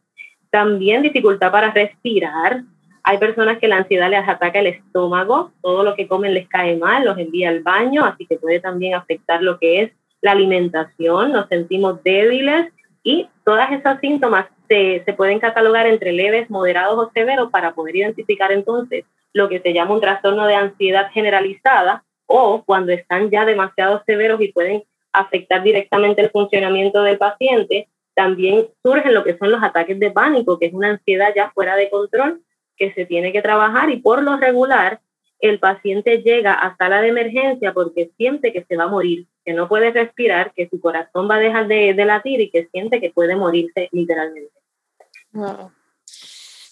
También 0.50 1.02
dificultad 1.02 1.52
para 1.52 1.72
respirar. 1.72 2.64
Hay 3.04 3.18
personas 3.18 3.60
que 3.60 3.68
la 3.68 3.78
ansiedad 3.78 4.10
les 4.10 4.28
ataca 4.28 4.60
el 4.60 4.68
estómago, 4.68 5.52
todo 5.62 5.84
lo 5.84 5.96
que 5.96 6.08
comen 6.08 6.34
les 6.34 6.48
cae 6.48 6.78
mal, 6.78 7.04
los 7.04 7.18
envía 7.18 7.50
al 7.50 7.62
baño, 7.62 8.06
así 8.06 8.26
que 8.26 8.38
puede 8.38 8.62
también 8.62 8.96
afectar 8.96 9.42
lo 9.42 9.60
que 9.60 9.82
es 9.82 9.92
la 10.22 10.32
alimentación, 10.32 11.34
nos 11.34 11.50
sentimos 11.50 12.02
débiles 12.02 12.72
y 13.04 13.28
todas 13.44 13.74
esas 13.74 14.00
síntomas 14.00 14.46
se, 14.70 15.04
se 15.04 15.14
pueden 15.14 15.40
catalogar 15.40 15.86
entre 15.86 16.14
leves, 16.14 16.50
moderados 16.50 16.98
o 16.98 17.12
severos 17.14 17.52
para 17.52 17.74
poder 17.74 17.98
identificar 17.98 18.54
entonces 18.54 19.04
lo 19.34 19.50
que 19.50 19.60
se 19.60 19.74
llama 19.74 19.96
un 19.96 20.02
trastorno 20.02 20.48
de 20.48 20.56
ansiedad 20.56 21.12
generalizada 21.12 22.06
o 22.26 22.64
cuando 22.64 22.94
están 22.94 23.30
ya 23.30 23.44
demasiado 23.44 24.02
severos 24.06 24.40
y 24.40 24.54
pueden 24.54 24.84
afectar 25.12 25.62
directamente 25.62 26.22
el 26.22 26.30
funcionamiento 26.30 27.04
del 27.04 27.18
paciente, 27.18 27.90
también 28.16 28.68
surgen 28.82 29.14
lo 29.14 29.26
que 29.26 29.38
son 29.38 29.52
los 29.52 29.62
ataques 29.62 30.00
de 30.00 30.12
pánico, 30.12 30.58
que 30.58 30.68
es 30.68 30.74
una 30.74 30.92
ansiedad 30.92 31.34
ya 31.36 31.52
fuera 31.52 31.76
de 31.76 31.90
control 31.90 32.42
que 32.78 32.94
se 32.94 33.06
tiene 33.06 33.32
que 33.32 33.42
trabajar 33.42 33.90
y 33.90 33.98
por 33.98 34.24
lo 34.24 34.38
regular 34.38 35.02
el 35.40 35.60
paciente 35.60 36.20
llega 36.20 36.54
a 36.54 36.78
sala 36.78 37.02
de 37.02 37.10
emergencia 37.10 37.74
porque 37.74 38.12
siente 38.18 38.54
que 38.54 38.64
se 38.64 38.78
va 38.78 38.86
a 38.86 38.88
morir, 38.88 39.28
que 39.44 39.54
no 39.54 39.68
puede 39.68 39.92
respirar, 39.92 40.54
que 40.54 40.70
su 40.70 40.80
corazón 40.80 41.30
va 41.30 41.36
a 41.36 41.40
dejar 41.40 41.68
de, 41.68 41.94
latir 42.06 42.40
y 42.40 42.50
que 42.50 42.70
siente 42.72 43.02
que 43.02 43.10
puede 43.10 43.36
morirse 43.36 43.90
literalmente. 43.92 44.54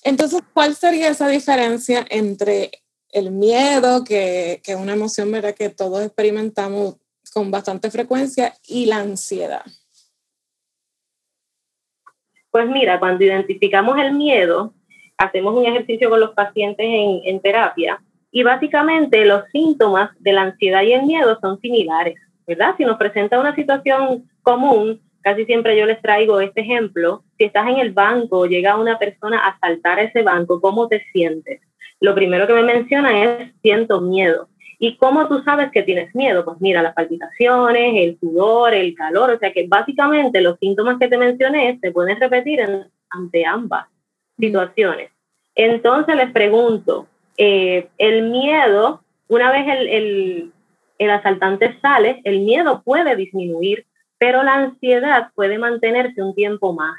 Entonces, 0.04 0.42
¿cuál 0.54 0.74
sería 0.76 1.10
esa 1.10 1.28
diferencia 1.28 2.06
entre 2.10 2.72
el 3.12 3.32
miedo, 3.32 4.06
que 4.06 4.62
es 4.66 4.76
una 4.76 4.94
emoción 4.94 5.30
¿verdad? 5.32 5.54
que 5.54 5.70
todos 5.70 6.02
experimentamos 6.06 6.96
con 7.34 7.52
bastante 7.52 7.92
frecuencia, 7.92 8.54
y 8.68 8.86
la 8.86 8.98
ansiedad? 8.98 9.64
Pues 12.52 12.68
mira, 12.68 13.00
cuando 13.00 13.24
identificamos 13.24 13.98
el 13.98 14.14
miedo, 14.14 14.74
hacemos 15.22 15.56
un 15.56 15.66
ejercicio 15.66 16.10
con 16.10 16.20
los 16.20 16.32
pacientes 16.32 16.86
en, 16.88 17.40
terapia 17.42 18.02
y 18.32 18.44
básicamente 18.44 19.24
los 19.26 19.44
síntomas 19.52 20.10
de 20.20 20.34
la 20.34 20.44
ansiedad 20.44 20.82
y 20.82 20.94
el 20.94 21.04
miedo 21.04 21.38
son 21.40 21.60
similares, 21.60 22.16
¿verdad? 22.48 22.74
Si 22.78 22.86
nos 22.86 22.98
presenta 22.98 23.40
una 23.40 23.54
situación 23.54 24.30
común, 24.42 25.00
casi 25.22 25.46
siempre 25.46 25.78
yo 25.78 25.86
les 25.86 26.02
traigo 26.02 26.40
este 26.40 26.62
ejemplo. 26.62 27.24
Si 27.38 27.44
estás 27.44 27.68
en 27.68 27.78
el 27.78 27.92
banco, 27.92 28.48
llega 28.48 28.78
una 28.78 28.98
persona 28.98 29.46
a 29.46 29.60
saltar 29.60 30.00
ese 30.00 30.24
banco, 30.24 30.60
¿cómo 30.60 30.88
te 30.88 31.04
sientes? 31.12 31.62
Lo 32.00 32.16
primero 32.16 32.48
que 32.48 32.54
me 32.54 32.64
menciona 32.64 33.24
es 33.24 33.52
siento 33.62 34.02
miedo. 34.02 34.48
¿Y 34.80 34.98
cómo 34.98 35.28
tú 35.28 35.44
sabes 35.44 35.70
que 35.72 35.84
tienes 35.84 36.16
miedo? 36.16 36.44
Pues 36.44 36.60
mira, 36.60 36.82
las 36.82 36.96
palpitaciones, 36.96 37.94
el 37.96 38.18
sudor, 38.20 38.74
el 38.74 38.96
calor, 38.96 39.30
o 39.30 39.38
sea 39.38 39.54
que 39.54 39.68
básicamente 39.68 40.42
los 40.42 40.58
síntomas 40.58 40.98
que 40.98 41.08
te 41.08 41.20
mencioné 41.20 41.78
se 41.80 41.92
pueden 41.92 42.20
repetir 42.20 42.62
ante 43.12 43.46
ambas 43.46 43.86
situaciones. 44.42 45.12
Entonces 45.56 46.16
les 46.16 46.32
pregunto, 46.32 47.08
eh, 47.38 47.88
el 47.98 48.24
miedo, 48.24 49.04
una 49.28 49.52
vez 49.52 49.66
el, 49.68 50.52
el, 50.98 51.10
asaltante 51.10 51.80
sale, 51.82 52.22
el 52.24 52.42
miedo 52.42 52.82
puede 52.84 53.16
disminuir, 53.16 53.86
pero 54.18 54.44
la 54.44 54.56
ansiedad 54.56 55.30
puede 55.36 55.58
mantenerse 55.58 56.22
un 56.22 56.36
tiempo 56.36 56.74
más. 56.74 56.98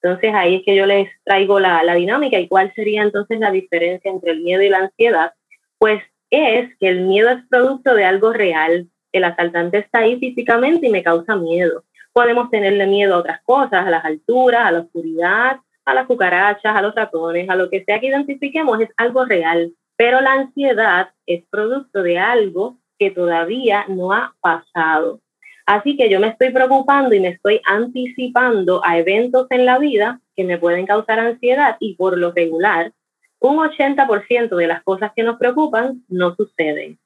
Entonces 0.00 0.32
ahí 0.34 0.56
es 0.56 0.62
que 0.64 0.74
yo 0.74 0.86
les 0.86 1.08
traigo 1.24 1.60
la, 1.60 1.82
la, 1.82 1.94
dinámica 1.94 2.38
y 2.38 2.48
cuál 2.48 2.72
sería 2.74 3.02
entonces 3.02 3.38
la 3.38 3.50
diferencia 3.50 4.10
entre 4.10 4.32
el 4.32 4.40
miedo 4.40 4.62
y 4.62 4.68
la 4.68 4.78
ansiedad. 4.78 5.32
Pues 5.78 6.02
es 6.30 6.76
que 6.78 6.88
el 6.88 7.02
miedo 7.02 7.30
es 7.30 7.44
producto 7.48 7.94
de 7.94 8.04
algo 8.04 8.32
real. 8.32 8.88
El 9.12 9.24
asaltante 9.24 9.78
está 9.78 10.00
ahí 10.00 10.18
físicamente 10.18 10.86
y 10.86 10.90
me 10.90 11.02
causa 11.02 11.36
miedo. 11.36 11.84
Podemos 12.12 12.50
tenerle 12.50 12.86
miedo 12.86 13.14
a 13.14 13.18
otras 13.18 13.42
cosas, 13.42 13.86
a 13.86 13.90
las 13.90 14.04
alturas, 14.04 14.66
a 14.66 14.72
la 14.72 14.80
oscuridad, 14.80 15.58
a 15.84 15.94
las 15.94 16.06
cucarachas, 16.06 16.76
a 16.76 16.82
los 16.82 16.94
ratones, 16.94 17.48
a 17.48 17.56
lo 17.56 17.70
que 17.70 17.84
sea 17.84 18.00
que 18.00 18.08
identifiquemos, 18.08 18.80
es 18.80 18.90
algo 18.96 19.24
real. 19.24 19.72
Pero 19.96 20.20
la 20.20 20.32
ansiedad 20.32 21.10
es 21.26 21.44
producto 21.50 22.02
de 22.02 22.18
algo 22.18 22.78
que 22.98 23.10
todavía 23.10 23.84
no 23.88 24.12
ha 24.12 24.34
pasado. 24.40 25.20
Así 25.66 25.96
que 25.96 26.08
yo 26.08 26.18
me 26.18 26.28
estoy 26.28 26.50
preocupando 26.50 27.14
y 27.14 27.20
me 27.20 27.28
estoy 27.28 27.60
anticipando 27.64 28.84
a 28.84 28.98
eventos 28.98 29.46
en 29.50 29.64
la 29.64 29.78
vida 29.78 30.20
que 30.36 30.44
me 30.44 30.58
pueden 30.58 30.86
causar 30.86 31.20
ansiedad 31.20 31.76
y 31.78 31.94
por 31.94 32.18
lo 32.18 32.32
regular, 32.32 32.92
un 33.38 33.56
80% 33.58 34.56
de 34.56 34.66
las 34.66 34.82
cosas 34.82 35.12
que 35.14 35.22
nos 35.22 35.38
preocupan 35.38 36.04
no 36.08 36.34
suceden. 36.34 36.98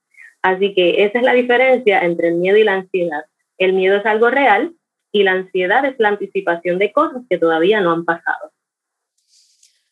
Así 0.42 0.74
que 0.74 1.04
esa 1.04 1.18
es 1.18 1.24
la 1.24 1.32
diferencia 1.32 2.00
entre 2.00 2.28
el 2.28 2.36
miedo 2.36 2.56
y 2.56 2.64
la 2.64 2.74
ansiedad. 2.74 3.24
El 3.58 3.72
miedo 3.72 3.96
es 3.96 4.06
algo 4.06 4.30
real 4.30 4.74
y 5.12 5.22
la 5.22 5.32
ansiedad 5.32 5.84
es 5.84 5.96
la 5.98 6.08
anticipación 6.08 6.78
de 6.78 6.92
cosas 6.92 7.22
que 7.28 7.38
todavía 7.38 7.80
no 7.80 7.92
han 7.92 8.04
pasado. 8.04 8.52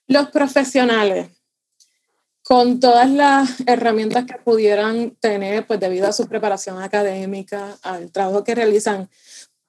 Los 0.06 0.28
profesionales, 0.30 1.30
con 2.42 2.78
todas 2.78 3.10
las 3.10 3.66
herramientas 3.66 4.26
que 4.26 4.34
pudieran 4.34 5.12
tener, 5.12 5.66
pues 5.66 5.80
debido 5.80 6.06
a 6.06 6.12
su 6.12 6.28
preparación 6.28 6.82
académica, 6.82 7.76
al 7.82 8.12
trabajo 8.12 8.44
que 8.44 8.54
realizan, 8.54 9.08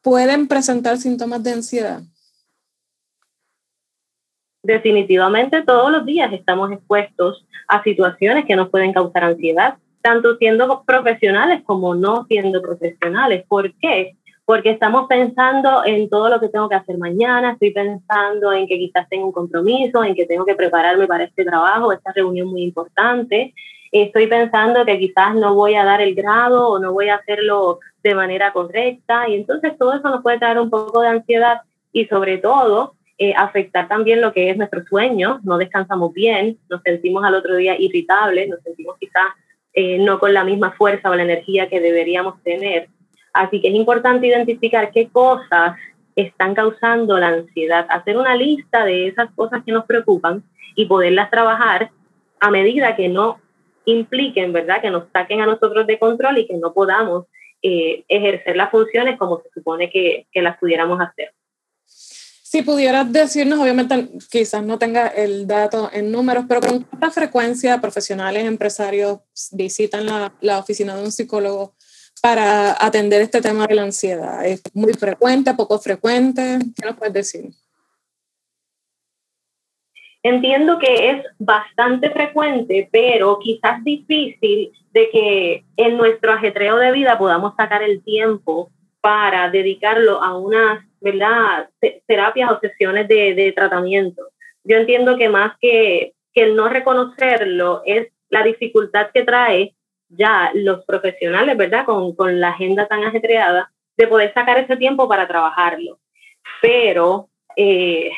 ¿pueden 0.01 0.47
presentar 0.47 0.97
síntomas 0.97 1.41
de 1.41 1.53
ansiedad? 1.53 2.01
Definitivamente 4.61 5.63
todos 5.63 5.89
los 5.91 6.05
días 6.05 6.33
estamos 6.33 6.71
expuestos 6.71 7.45
a 7.67 7.81
situaciones 7.83 8.45
que 8.45 8.55
nos 8.55 8.69
pueden 8.69 8.91
causar 8.91 9.23
ansiedad, 9.23 9.77
tanto 10.01 10.35
siendo 10.37 10.83
profesionales 10.83 11.63
como 11.63 11.95
no 11.95 12.25
siendo 12.27 12.61
profesionales. 12.61 13.45
¿Por 13.47 13.73
qué? 13.75 14.17
Porque 14.45 14.69
estamos 14.69 15.07
pensando 15.07 15.83
en 15.85 16.07
todo 16.07 16.29
lo 16.29 16.39
que 16.39 16.49
tengo 16.49 16.69
que 16.69 16.75
hacer 16.75 16.97
mañana, 16.97 17.53
estoy 17.53 17.71
pensando 17.71 18.53
en 18.53 18.67
que 18.67 18.77
quizás 18.77 19.09
tengo 19.09 19.25
un 19.25 19.31
compromiso, 19.31 20.03
en 20.03 20.13
que 20.13 20.27
tengo 20.27 20.45
que 20.45 20.55
prepararme 20.55 21.07
para 21.07 21.23
este 21.23 21.43
trabajo, 21.43 21.91
esta 21.91 22.13
reunión 22.13 22.47
muy 22.47 22.61
importante, 22.61 23.53
estoy 23.91 24.27
pensando 24.27 24.85
que 24.85 24.99
quizás 24.99 25.35
no 25.35 25.55
voy 25.55 25.75
a 25.75 25.83
dar 25.83 26.01
el 26.01 26.13
grado 26.13 26.69
o 26.69 26.79
no 26.79 26.93
voy 26.93 27.09
a 27.09 27.15
hacerlo 27.15 27.79
de 28.03 28.13
manera 28.13 28.53
correcta 28.53 29.27
y 29.27 29.35
entonces 29.35 29.77
todo 29.79 29.93
eso 29.93 30.09
nos 30.09 30.21
puede 30.21 30.37
traer 30.37 30.59
un 30.59 30.69
poco 30.69 31.01
de 31.01 31.07
ansiedad 31.07 31.61
y 31.91 32.05
sobre 32.05 32.37
todo 32.37 32.93
eh, 33.17 33.33
afectar 33.35 33.87
también 33.87 34.21
lo 34.21 34.33
que 34.33 34.49
es 34.49 34.57
nuestro 34.57 34.83
sueño, 34.83 35.39
no 35.43 35.57
descansamos 35.57 36.13
bien, 36.13 36.59
nos 36.69 36.81
sentimos 36.83 37.23
al 37.23 37.33
otro 37.33 37.55
día 37.55 37.79
irritables, 37.79 38.49
nos 38.49 38.61
sentimos 38.61 38.97
quizás 38.99 39.27
eh, 39.73 39.97
no 39.99 40.19
con 40.19 40.33
la 40.33 40.43
misma 40.43 40.71
fuerza 40.73 41.09
o 41.09 41.15
la 41.15 41.23
energía 41.23 41.69
que 41.69 41.79
deberíamos 41.79 42.41
tener. 42.43 42.89
Así 43.35 43.59
que 43.59 43.67
es 43.67 43.75
importante 43.75 44.27
identificar 44.27 44.91
qué 44.93 45.09
cosas 45.09 45.75
están 46.15 46.55
causando 46.55 47.19
la 47.19 47.27
ansiedad, 47.27 47.85
hacer 47.89 48.17
una 48.17 48.33
lista 48.33 48.85
de 48.85 49.09
esas 49.09 49.29
cosas 49.35 49.61
que 49.65 49.73
nos 49.73 49.85
preocupan 49.85 50.41
y 50.73 50.85
poderlas 50.85 51.29
trabajar 51.29 51.91
a 52.39 52.49
medida 52.49 52.95
que 52.95 53.09
no 53.09 53.41
impliquen, 53.83 54.53
¿verdad? 54.53 54.81
Que 54.81 54.89
nos 54.89 55.11
saquen 55.11 55.41
a 55.41 55.45
nosotros 55.45 55.85
de 55.85 55.99
control 55.99 56.37
y 56.37 56.47
que 56.47 56.55
no 56.55 56.73
podamos 56.73 57.25
eh, 57.61 58.05
ejercer 58.07 58.55
las 58.55 58.71
funciones 58.71 59.19
como 59.19 59.41
se 59.41 59.49
supone 59.53 59.89
que, 59.89 60.27
que 60.31 60.41
las 60.41 60.57
pudiéramos 60.57 61.01
hacer. 61.01 61.33
Si 61.83 62.61
pudieras 62.61 63.11
decirnos, 63.11 63.59
obviamente 63.59 64.11
quizás 64.31 64.63
no 64.63 64.79
tenga 64.79 65.07
el 65.09 65.45
dato 65.45 65.89
en 65.91 66.09
números, 66.09 66.45
pero 66.47 66.61
con 66.61 66.83
cuánta 66.83 67.11
frecuencia 67.11 67.81
profesionales, 67.81 68.45
empresarios 68.45 69.19
visitan 69.51 70.05
la, 70.05 70.31
la 70.39 70.59
oficina 70.59 70.95
de 70.95 71.03
un 71.03 71.11
psicólogo 71.11 71.73
para 72.25 72.75
atender 72.83 73.21
este 73.21 73.39
tema 73.39 73.67
de 73.67 73.75
la 73.75 73.83
ansiedad? 73.83 74.43
¿Es 74.43 74.63
muy 74.73 74.93
frecuente, 74.93 75.53
poco 75.53 75.77
frecuente? 75.77 76.57
¿Qué 76.75 76.83
nos 76.83 76.97
puedes 76.97 77.13
decir? 77.13 77.51
Entiendo 80.23 80.79
que 80.79 81.11
es 81.11 81.23
bastante 81.37 82.09
frecuente, 82.09 82.89
pero 82.91 83.37
quizás 83.37 83.83
difícil 83.83 84.71
de 84.91 85.09
que 85.11 85.65
en 85.77 85.97
nuestro 85.97 86.31
ajetreo 86.31 86.77
de 86.77 86.93
vida 86.93 87.15
podamos 87.19 87.53
sacar 87.55 87.83
el 87.83 88.03
tiempo 88.03 88.71
para 89.01 89.51
dedicarlo 89.51 90.23
a 90.23 90.35
unas 90.35 90.83
¿verdad? 90.99 91.69
terapias 92.07 92.49
o 92.49 92.59
sesiones 92.59 93.07
de, 93.07 93.35
de 93.35 93.51
tratamiento. 93.51 94.29
Yo 94.63 94.77
entiendo 94.77 95.15
que 95.15 95.29
más 95.29 95.53
que, 95.61 96.15
que 96.33 96.41
el 96.41 96.55
no 96.55 96.69
reconocerlo 96.69 97.83
es 97.85 98.07
la 98.29 98.41
dificultad 98.41 99.11
que 99.13 99.21
trae 99.21 99.75
ya 100.17 100.51
los 100.53 100.85
profesionales, 100.85 101.57
¿verdad? 101.57 101.85
Con, 101.85 102.15
con 102.15 102.39
la 102.39 102.49
agenda 102.49 102.87
tan 102.87 103.03
ajetreada, 103.03 103.71
de 103.97 104.07
poder 104.07 104.33
sacar 104.33 104.57
ese 104.57 104.77
tiempo 104.77 105.07
para 105.07 105.27
trabajarlo. 105.27 105.99
Pero 106.61 107.29
eh, 107.55 108.11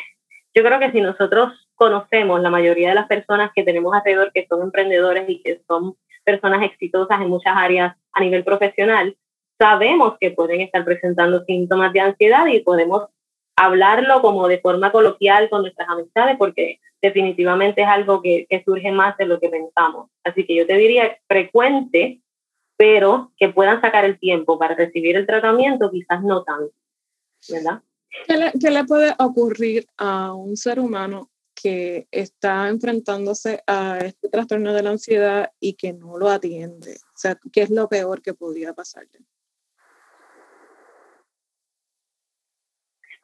yo 0.53 0.63
creo 0.63 0.79
que 0.79 0.91
si 0.91 1.01
nosotros 1.01 1.69
conocemos 1.75 2.41
la 2.41 2.49
mayoría 2.49 2.89
de 2.89 2.95
las 2.95 3.07
personas 3.07 3.51
que 3.55 3.63
tenemos 3.63 3.93
alrededor 3.93 4.31
que 4.33 4.47
son 4.47 4.63
emprendedores 4.63 5.29
y 5.29 5.41
que 5.41 5.61
son 5.67 5.95
personas 6.23 6.63
exitosas 6.63 7.21
en 7.21 7.29
muchas 7.29 7.55
áreas 7.55 7.95
a 8.11 8.19
nivel 8.19 8.43
profesional, 8.43 9.15
sabemos 9.59 10.17
que 10.19 10.31
pueden 10.31 10.61
estar 10.61 10.83
presentando 10.83 11.43
síntomas 11.45 11.93
de 11.93 11.99
ansiedad 11.99 12.45
y 12.47 12.61
podemos 12.61 13.09
hablarlo 13.57 14.21
como 14.21 14.47
de 14.47 14.59
forma 14.59 14.91
coloquial 14.91 15.49
con 15.49 15.63
nuestras 15.63 15.89
amistades, 15.89 16.37
porque 16.37 16.79
definitivamente 17.01 17.81
es 17.81 17.87
algo 17.87 18.21
que, 18.21 18.47
que, 18.49 18.63
surge 18.63 18.91
más 18.91 19.17
de 19.17 19.25
lo 19.25 19.39
que 19.39 19.49
pensamos. 19.49 20.09
Así 20.23 20.45
que 20.45 20.55
yo 20.55 20.65
te 20.65 20.77
diría 20.77 21.17
frecuente, 21.27 22.21
pero 22.77 23.31
que 23.37 23.49
puedan 23.49 23.81
sacar 23.81 24.05
el 24.05 24.19
tiempo 24.19 24.57
para 24.57 24.75
recibir 24.75 25.15
el 25.15 25.25
tratamiento, 25.25 25.91
quizás 25.91 26.23
no 26.23 26.43
tanto, 26.43 26.73
¿verdad? 27.49 27.81
¿Qué 28.25 28.71
le, 28.71 28.83
puede 28.85 29.13
ocurrir 29.19 29.87
a 29.97 30.33
un 30.33 30.57
ser 30.57 30.79
humano 30.79 31.29
que 31.53 32.07
está 32.11 32.69
enfrentándose 32.69 33.63
a 33.67 33.99
este 33.99 34.29
trastorno 34.29 34.73
de 34.73 34.83
la 34.83 34.91
ansiedad 34.91 35.51
y 35.59 35.73
que 35.73 35.93
no 35.93 36.17
lo 36.17 36.29
atiende? 36.29 36.95
O 37.13 37.17
sea, 37.17 37.37
¿qué 37.51 37.63
es 37.63 37.69
lo 37.69 37.87
peor 37.89 38.21
que 38.21 38.33
podría 38.33 38.73
pasarle? 38.73 39.19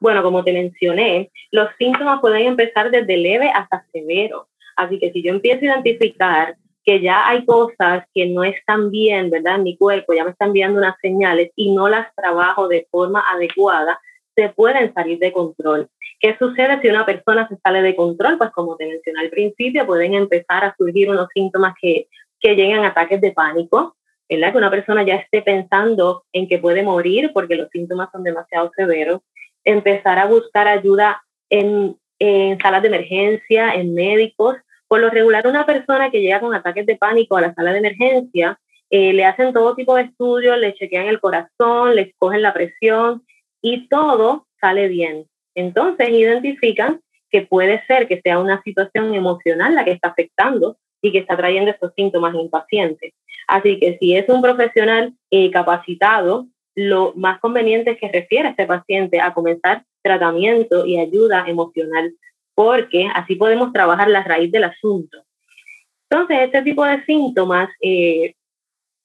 Bueno, 0.04 0.22
como 0.22 0.44
te 0.44 0.52
mencioné, 0.52 1.32
los 1.52 1.70
síntomas 1.78 2.20
pueden 2.20 2.46
empezar 2.46 2.92
desde 2.92 3.16
leve 3.16 3.50
hasta 3.50 3.86
severo. 3.94 4.50
Así 4.76 5.00
que 5.00 5.14
si 5.14 5.24
yo 5.24 5.32
empiezo 5.32 5.62
a 5.62 5.68
identificar 5.68 6.58
que 6.84 7.00
ya 7.00 7.26
hay 7.26 7.46
cosas 7.46 8.04
que 8.14 8.26
no 8.26 8.44
están 8.44 8.92
bien, 8.92 9.30
¿verdad? 9.30 9.56
En 9.56 9.64
mi 9.64 9.78
cuerpo 9.78 10.14
ya 10.14 10.26
me 10.26 10.32
están 10.32 10.50
enviando 10.50 10.80
unas 10.80 10.98
señales 11.02 11.52
y 11.56 11.74
no 11.74 11.88
las 11.88 12.14
trabajo 12.16 12.68
de 12.68 12.86
forma 12.92 13.24
adecuada, 13.32 13.98
se 14.36 14.50
pueden 14.50 14.94
salir 14.94 15.20
de 15.20 15.32
control. 15.32 15.88
¿Qué 16.20 16.36
sucede 16.38 16.82
si 16.82 16.90
una 16.90 17.06
persona 17.06 17.48
se 17.48 17.56
sale 17.64 17.82
de 17.82 17.96
control? 17.96 18.38
Pues 18.38 18.50
como 18.50 18.76
te 18.76 18.88
mencioné 18.88 19.22
al 19.22 19.30
principio, 19.30 19.86
pueden 19.86 20.16
empezar 20.16 20.66
a 20.66 20.76
surgir 20.78 21.10
unos 21.10 21.30
síntomas 21.34 21.76
que, 21.82 22.10
que 22.42 22.58
llegan 22.58 22.84
a 22.84 22.90
ataques 22.90 23.22
de 23.22 23.32
pánico, 23.32 23.96
¿verdad? 24.30 24.52
Que 24.52 24.58
una 24.58 24.70
persona 24.70 25.04
ya 25.04 25.16
esté 25.16 25.44
pensando 25.44 26.26
en 26.34 26.50
que 26.50 26.60
puede 26.60 26.84
morir 26.84 27.32
porque 27.34 27.56
los 27.56 27.70
síntomas 27.70 28.10
son 28.12 28.24
demasiado 28.24 28.70
severos. 28.76 29.22
Empezar 29.66 30.20
a 30.20 30.26
buscar 30.26 30.68
ayuda 30.68 31.24
en, 31.50 31.98
en 32.20 32.60
salas 32.60 32.82
de 32.82 32.88
emergencia, 32.90 33.74
en 33.74 33.94
médicos. 33.94 34.58
Por 34.88 35.02
lo 35.02 35.10
regular, 35.10 35.48
una 35.48 35.66
persona 35.66 36.12
que 36.12 36.22
llega 36.22 36.40
con 36.40 36.54
ataques 36.54 36.86
de 36.86 36.98
pánico 36.98 37.38
a 37.38 37.42
la 37.42 37.54
sala 37.54 37.72
de 37.72 37.80
emergencia, 37.80 38.60
eh, 38.90 39.12
le 39.12 39.26
hacen 39.26 39.54
todo 39.54 39.76
tipo 39.76 39.96
de 39.96 40.04
estudios, 40.04 40.58
le 40.60 40.76
chequean 40.76 41.08
el 41.08 41.20
corazón, 41.20 41.96
le 41.96 42.14
cogen 42.20 42.44
la 42.44 42.54
presión 42.54 43.24
y 43.62 43.88
todo 43.88 44.46
sale 44.62 44.88
bien. 44.88 45.26
Entonces 45.56 46.10
identifican 46.10 47.02
que 47.32 47.42
puede 47.42 47.84
ser 47.88 48.08
que 48.08 48.22
sea 48.22 48.38
una 48.38 48.62
situación 48.62 49.16
emocional 49.16 49.74
la 49.74 49.84
que 49.84 49.92
está 49.94 50.10
afectando 50.10 50.78
y 51.02 51.12
que 51.12 51.18
está 51.18 51.36
trayendo 51.36 51.72
estos 51.72 51.92
síntomas 51.96 52.36
en 52.36 52.50
paciente. 52.50 53.14
Así 53.48 53.80
que 53.80 53.98
si 54.00 54.16
es 54.16 54.30
un 54.30 54.42
profesional 54.42 55.14
eh, 55.32 55.50
capacitado, 55.50 56.46
lo 56.76 57.14
más 57.16 57.40
conveniente 57.40 57.92
es 57.92 58.00
que 58.00 58.12
refiera 58.12 58.50
a 58.50 58.52
este 58.52 58.66
paciente 58.66 59.20
a 59.20 59.34
comenzar 59.34 59.84
tratamiento 60.02 60.86
y 60.86 61.00
ayuda 61.00 61.46
emocional, 61.48 62.14
porque 62.56 63.08
así 63.14 63.36
podemos 63.36 63.72
trabajar 63.72 64.10
la 64.10 64.24
raíz 64.24 64.52
del 64.52 64.66
asunto. 64.66 65.24
Entonces, 66.10 66.38
este 66.42 66.62
tipo 66.62 66.86
de 66.86 67.04
síntomas 67.06 67.70
eh, 67.82 68.36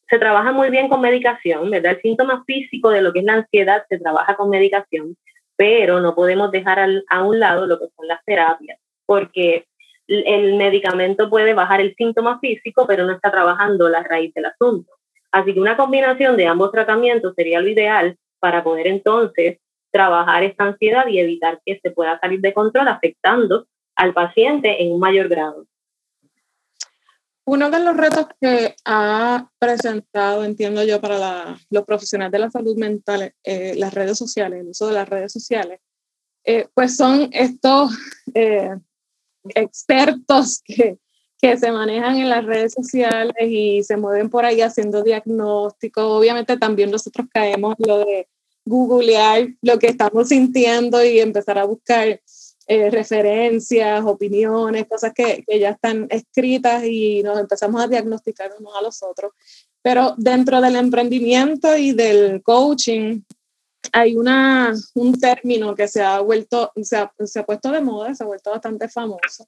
se 0.08 0.18
trabaja 0.18 0.52
muy 0.52 0.70
bien 0.70 0.88
con 0.88 1.00
medicación, 1.00 1.70
¿verdad? 1.70 1.92
El 1.92 2.02
síntoma 2.02 2.44
físico 2.44 2.90
de 2.90 3.02
lo 3.02 3.12
que 3.12 3.20
es 3.20 3.24
la 3.24 3.34
ansiedad 3.34 3.84
se 3.88 3.98
trabaja 3.98 4.34
con 4.36 4.50
medicación, 4.50 5.16
pero 5.56 6.00
no 6.00 6.14
podemos 6.14 6.50
dejar 6.50 6.78
a 7.08 7.22
un 7.22 7.40
lado 7.40 7.66
lo 7.66 7.78
que 7.78 7.86
son 7.96 8.08
las 8.08 8.24
terapias, 8.24 8.78
porque 9.06 9.66
el 10.06 10.56
medicamento 10.56 11.28
puede 11.28 11.52
bajar 11.52 11.80
el 11.80 11.94
síntoma 11.94 12.38
físico, 12.40 12.86
pero 12.86 13.04
no 13.04 13.12
está 13.12 13.30
trabajando 13.30 13.88
la 13.88 14.02
raíz 14.02 14.32
del 14.34 14.46
asunto. 14.46 14.97
Así 15.32 15.54
que 15.54 15.60
una 15.60 15.76
combinación 15.76 16.36
de 16.36 16.46
ambos 16.46 16.72
tratamientos 16.72 17.34
sería 17.34 17.60
lo 17.60 17.68
ideal 17.68 18.16
para 18.38 18.62
poder 18.62 18.86
entonces 18.86 19.58
trabajar 19.90 20.42
esta 20.42 20.64
ansiedad 20.64 21.06
y 21.06 21.18
evitar 21.18 21.60
que 21.64 21.80
se 21.82 21.90
pueda 21.90 22.18
salir 22.20 22.40
de 22.40 22.54
control 22.54 22.88
afectando 22.88 23.66
al 23.96 24.14
paciente 24.14 24.82
en 24.82 24.92
un 24.92 25.00
mayor 25.00 25.28
grado. 25.28 25.66
Uno 27.44 27.70
de 27.70 27.80
los 27.80 27.96
retos 27.96 28.26
que 28.40 28.76
ha 28.84 29.48
presentado, 29.58 30.44
entiendo 30.44 30.84
yo, 30.84 31.00
para 31.00 31.56
los 31.70 31.84
profesionales 31.84 32.32
de 32.32 32.38
la 32.38 32.50
salud 32.50 32.76
mental, 32.76 33.32
eh, 33.42 33.74
las 33.74 33.94
redes 33.94 34.18
sociales, 34.18 34.60
el 34.60 34.68
uso 34.68 34.86
de 34.86 34.92
las 34.92 35.08
redes 35.08 35.32
sociales, 35.32 35.80
eh, 36.44 36.68
pues 36.74 36.96
son 36.96 37.30
estos 37.32 37.98
eh, 38.34 38.76
expertos 39.54 40.60
que, 40.62 40.98
que 41.40 41.56
se 41.56 41.70
manejan 41.70 42.16
en 42.16 42.28
las 42.28 42.44
redes 42.44 42.72
sociales 42.72 43.34
y 43.40 43.82
se 43.84 43.96
mueven 43.96 44.28
por 44.28 44.44
ahí 44.44 44.60
haciendo 44.60 45.02
diagnósticos. 45.02 46.04
Obviamente 46.04 46.56
también 46.56 46.90
nosotros 46.90 47.28
caemos 47.32 47.74
lo 47.78 47.98
de 47.98 48.28
googlear 48.64 49.48
lo 49.62 49.78
que 49.78 49.86
estamos 49.86 50.28
sintiendo 50.28 51.02
y 51.04 51.20
empezar 51.20 51.58
a 51.58 51.64
buscar 51.64 52.20
eh, 52.66 52.90
referencias, 52.90 54.04
opiniones, 54.04 54.86
cosas 54.86 55.12
que, 55.14 55.42
que, 55.46 55.58
ya 55.58 55.70
están 55.70 56.06
escritas 56.10 56.84
y 56.84 57.22
nos 57.22 57.38
empezamos 57.38 57.82
a 57.82 57.88
diagnosticar 57.88 58.50
unos 58.58 58.74
a 58.76 58.82
los 58.82 59.02
otros. 59.02 59.32
Pero 59.80 60.14
dentro 60.18 60.60
del 60.60 60.76
emprendimiento 60.76 61.76
y 61.76 61.92
del 61.92 62.42
coaching 62.42 63.22
hay 63.92 64.16
una, 64.16 64.74
un 64.94 65.18
término 65.18 65.74
que 65.74 65.88
se 65.88 66.02
ha 66.02 66.20
vuelto, 66.20 66.72
se 66.82 66.96
ha, 66.96 67.12
se 67.24 67.38
ha 67.38 67.46
puesto 67.46 67.70
de 67.70 67.80
moda, 67.80 68.14
se 68.14 68.24
ha 68.24 68.26
vuelto 68.26 68.50
bastante 68.50 68.88
famoso, 68.88 69.46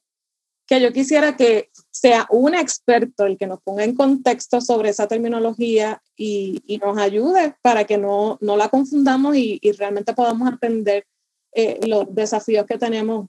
que 0.71 0.79
yo 0.79 0.93
quisiera 0.93 1.35
que 1.35 1.69
sea 1.89 2.25
un 2.29 2.55
experto 2.55 3.25
el 3.25 3.37
que 3.37 3.45
nos 3.45 3.61
ponga 3.61 3.83
en 3.83 3.93
contexto 3.93 4.61
sobre 4.61 4.87
esa 4.87 5.05
terminología 5.05 6.01
y, 6.15 6.63
y 6.65 6.77
nos 6.77 6.97
ayude 6.97 7.55
para 7.61 7.83
que 7.83 7.97
no, 7.97 8.37
no 8.39 8.55
la 8.55 8.69
confundamos 8.69 9.35
y, 9.35 9.59
y 9.61 9.73
realmente 9.73 10.13
podamos 10.13 10.49
aprender 10.49 11.05
eh, 11.53 11.77
los 11.85 12.15
desafíos 12.15 12.65
que 12.65 12.77
tenemos 12.77 13.27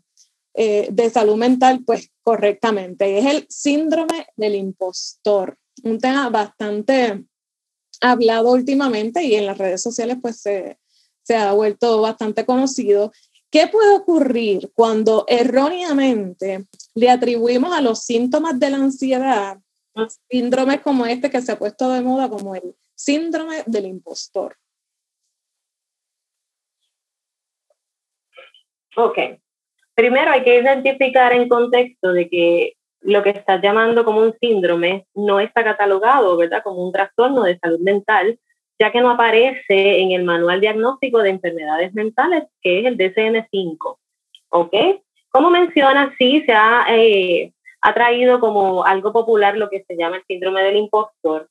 eh, 0.54 0.86
de 0.92 1.10
salud 1.10 1.34
mental, 1.34 1.82
pues 1.84 2.12
correctamente. 2.22 3.18
Es 3.18 3.26
el 3.26 3.46
síndrome 3.48 4.28
del 4.36 4.54
impostor, 4.54 5.58
un 5.82 5.98
tema 5.98 6.30
bastante 6.30 7.24
hablado 8.00 8.52
últimamente 8.52 9.24
y 9.24 9.34
en 9.34 9.46
las 9.46 9.58
redes 9.58 9.82
sociales 9.82 10.18
pues 10.22 10.40
se, 10.40 10.78
se 11.24 11.34
ha 11.34 11.52
vuelto 11.54 12.00
bastante 12.02 12.46
conocido. 12.46 13.10
¿Qué 13.52 13.66
puede 13.66 13.94
ocurrir 13.94 14.72
cuando 14.74 15.26
erróneamente 15.28 16.64
le 16.94 17.10
atribuimos 17.10 17.74
a 17.74 17.82
los 17.82 18.02
síntomas 18.02 18.58
de 18.58 18.70
la 18.70 18.78
ansiedad 18.78 19.58
síndromes 20.30 20.80
como 20.80 21.04
este 21.04 21.28
que 21.28 21.42
se 21.42 21.52
ha 21.52 21.58
puesto 21.58 21.90
de 21.90 22.00
moda 22.00 22.30
como 22.30 22.56
el 22.56 22.74
síndrome 22.94 23.62
del 23.66 23.84
impostor? 23.84 24.56
Ok. 28.96 29.18
Primero 29.94 30.30
hay 30.30 30.44
que 30.44 30.58
identificar 30.58 31.34
en 31.34 31.46
contexto 31.46 32.10
de 32.14 32.30
que 32.30 32.76
lo 33.02 33.22
que 33.22 33.30
estás 33.30 33.60
llamando 33.60 34.06
como 34.06 34.22
un 34.22 34.34
síndrome 34.40 35.06
no 35.14 35.40
está 35.40 35.62
catalogado, 35.62 36.38
¿verdad? 36.38 36.62
Como 36.62 36.82
un 36.86 36.92
trastorno 36.92 37.42
de 37.42 37.58
salud 37.58 37.80
mental, 37.80 38.40
ya 38.78 38.90
que 38.90 39.00
no 39.00 39.10
aparece 39.10 40.00
en 40.00 40.12
el 40.12 40.24
manual 40.24 40.60
diagnóstico 40.60 41.18
de 41.22 41.30
enfermedades 41.30 41.94
mentales, 41.94 42.44
que 42.60 42.80
es 42.80 42.86
el 42.86 42.98
DCM5. 42.98 43.96
¿Ok? 44.50 44.74
Como 45.30 45.50
menciona, 45.50 46.14
sí 46.18 46.42
se 46.44 46.52
ha, 46.52 46.86
eh, 46.90 47.52
traído 47.94 48.38
como 48.40 48.84
algo 48.84 49.12
popular 49.12 49.56
lo 49.56 49.68
que 49.68 49.84
se 49.88 49.96
llama 49.96 50.16
el 50.16 50.24
síndrome 50.26 50.62
del 50.62 50.76
impostor. 50.76 51.48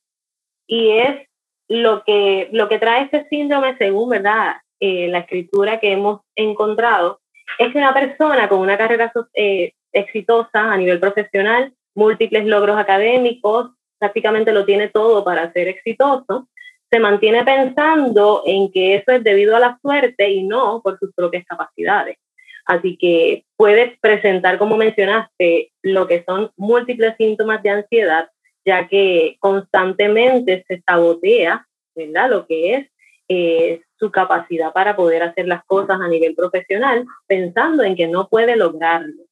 Y 0.66 0.90
es 0.90 1.28
lo 1.68 2.04
que, 2.04 2.48
lo 2.52 2.68
que 2.68 2.78
trae 2.78 3.04
este 3.04 3.26
síndrome, 3.28 3.76
según 3.76 4.10
¿verdad? 4.10 4.56
Eh, 4.80 5.08
la 5.08 5.20
escritura 5.20 5.80
que 5.80 5.92
hemos 5.92 6.20
encontrado, 6.36 7.20
es 7.58 7.74
una 7.74 7.92
persona 7.92 8.48
con 8.48 8.60
una 8.60 8.78
carrera 8.78 9.12
eh, 9.34 9.72
exitosa 9.92 10.72
a 10.72 10.76
nivel 10.76 11.00
profesional, 11.00 11.72
múltiples 11.94 12.46
logros 12.46 12.78
académicos, 12.78 13.70
prácticamente 13.98 14.52
lo 14.52 14.64
tiene 14.64 14.88
todo 14.88 15.22
para 15.24 15.52
ser 15.52 15.68
exitoso, 15.68 16.48
se 16.92 17.00
mantiene 17.00 17.42
pensando 17.42 18.42
en 18.44 18.70
que 18.70 18.96
eso 18.96 19.12
es 19.12 19.24
debido 19.24 19.56
a 19.56 19.60
la 19.60 19.78
suerte 19.80 20.30
y 20.30 20.42
no 20.42 20.82
por 20.82 20.98
sus 20.98 21.12
propias 21.14 21.46
capacidades. 21.46 22.18
Así 22.66 22.96
que 22.98 23.44
puedes 23.56 23.98
presentar, 23.98 24.58
como 24.58 24.76
mencionaste, 24.76 25.72
lo 25.82 26.06
que 26.06 26.22
son 26.24 26.50
múltiples 26.56 27.16
síntomas 27.16 27.62
de 27.62 27.70
ansiedad, 27.70 28.28
ya 28.64 28.88
que 28.88 29.36
constantemente 29.40 30.64
se 30.68 30.82
sabotea, 30.86 31.66
¿verdad? 31.94 32.30
Lo 32.30 32.46
que 32.46 32.74
es 32.74 32.86
eh, 33.28 33.80
su 33.98 34.10
capacidad 34.10 34.72
para 34.72 34.94
poder 34.94 35.22
hacer 35.22 35.48
las 35.48 35.64
cosas 35.64 35.98
a 36.00 36.08
nivel 36.08 36.34
profesional, 36.34 37.06
pensando 37.26 37.82
en 37.84 37.96
que 37.96 38.06
no 38.06 38.28
puede 38.28 38.54
lograrlo, 38.54 39.22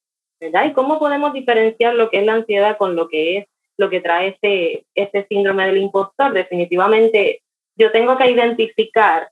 ¿verdad? 0.41 0.65
¿Y 0.65 0.73
cómo 0.73 0.99
podemos 0.99 1.35
diferenciar 1.35 1.95
lo 1.95 2.09
que 2.09 2.21
es 2.21 2.25
la 2.25 2.35
ansiedad 2.35 2.79
con 2.79 2.97
lo 2.97 3.09
que 3.09 3.37
es 3.37 3.47
lo 3.77 3.91
que 3.91 4.01
trae 4.01 4.29
este, 4.29 4.85
este 4.95 5.27
síndrome 5.29 5.67
del 5.67 5.79
impostor? 5.79 6.33
Definitivamente, 6.33 7.43
yo 7.81 7.91
tengo 7.91 8.19
que 8.19 8.31
identificar 8.31 9.31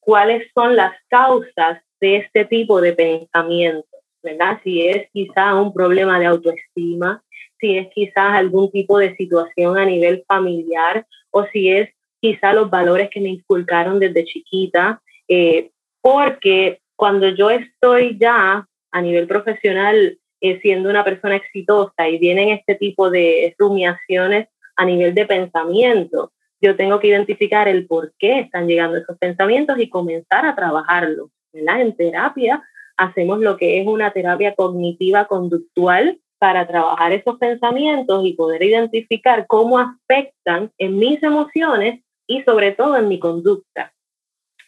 cuáles 0.00 0.50
son 0.52 0.74
las 0.74 0.92
causas 1.08 1.80
de 2.00 2.16
este 2.16 2.44
tipo 2.44 2.80
de 2.80 2.92
pensamientos, 2.92 4.00
¿verdad? 4.22 4.60
Si 4.64 4.86
es 4.86 5.08
quizá 5.12 5.54
un 5.54 5.72
problema 5.72 6.18
de 6.18 6.26
autoestima, 6.26 7.22
si 7.60 7.78
es 7.78 7.88
quizás 7.94 8.34
algún 8.34 8.70
tipo 8.72 8.98
de 8.98 9.14
situación 9.14 9.78
a 9.78 9.84
nivel 9.84 10.24
familiar 10.26 11.06
o 11.30 11.46
si 11.46 11.70
es 11.70 11.90
quizá 12.20 12.52
los 12.52 12.68
valores 12.68 13.08
que 13.08 13.20
me 13.20 13.28
inculcaron 13.28 14.00
desde 14.00 14.24
chiquita, 14.24 15.00
eh, 15.28 15.70
porque 16.00 16.80
cuando 16.96 17.28
yo 17.28 17.50
estoy 17.50 18.18
ya 18.18 18.66
a 18.90 19.00
nivel 19.00 19.28
profesional 19.28 20.18
eh, 20.40 20.60
siendo 20.60 20.90
una 20.90 21.04
persona 21.04 21.36
exitosa 21.36 22.08
y 22.08 22.18
vienen 22.18 22.48
este 22.48 22.74
tipo 22.74 23.10
de 23.10 23.54
rumiaciones 23.58 24.48
a 24.74 24.84
nivel 24.84 25.14
de 25.14 25.26
pensamiento, 25.26 26.32
yo 26.66 26.76
tengo 26.76 26.98
que 26.98 27.06
identificar 27.06 27.68
el 27.68 27.86
por 27.86 28.12
qué 28.18 28.40
están 28.40 28.66
llegando 28.66 28.98
esos 28.98 29.16
pensamientos 29.18 29.78
y 29.78 29.88
comenzar 29.88 30.44
a 30.44 30.56
trabajarlos, 30.56 31.30
¿verdad? 31.52 31.80
En 31.80 31.96
terapia 31.96 32.62
hacemos 32.96 33.38
lo 33.38 33.56
que 33.56 33.80
es 33.80 33.86
una 33.86 34.10
terapia 34.10 34.54
cognitiva 34.54 35.26
conductual 35.26 36.18
para 36.38 36.66
trabajar 36.66 37.12
esos 37.12 37.38
pensamientos 37.38 38.26
y 38.26 38.32
poder 38.32 38.64
identificar 38.64 39.46
cómo 39.46 39.78
afectan 39.78 40.72
en 40.76 40.98
mis 40.98 41.22
emociones 41.22 42.02
y 42.26 42.42
sobre 42.42 42.72
todo 42.72 42.96
en 42.96 43.06
mi 43.06 43.20
conducta. 43.20 43.92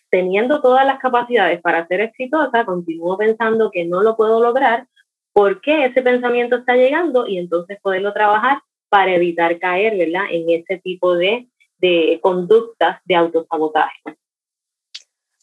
Teniendo 0.08 0.62
todas 0.62 0.86
las 0.86 1.00
capacidades 1.00 1.60
para 1.60 1.86
ser 1.88 2.00
exitosa, 2.00 2.64
continúo 2.64 3.18
pensando 3.18 3.70
que 3.72 3.84
no 3.84 4.02
lo 4.02 4.16
puedo 4.16 4.40
lograr, 4.40 4.86
¿por 5.32 5.60
qué 5.60 5.86
ese 5.86 6.00
pensamiento 6.00 6.56
está 6.56 6.76
llegando? 6.76 7.26
Y 7.26 7.38
entonces 7.38 7.78
poderlo 7.82 8.12
trabajar 8.12 8.60
para 8.88 9.14
evitar 9.14 9.58
caer, 9.58 9.98
¿verdad? 9.98 10.26
En 10.30 10.48
ese 10.48 10.78
tipo 10.78 11.16
de, 11.16 11.48
de 11.78 12.18
conductas 12.22 13.00
de 13.04 13.14
autosabotaje. 13.14 14.18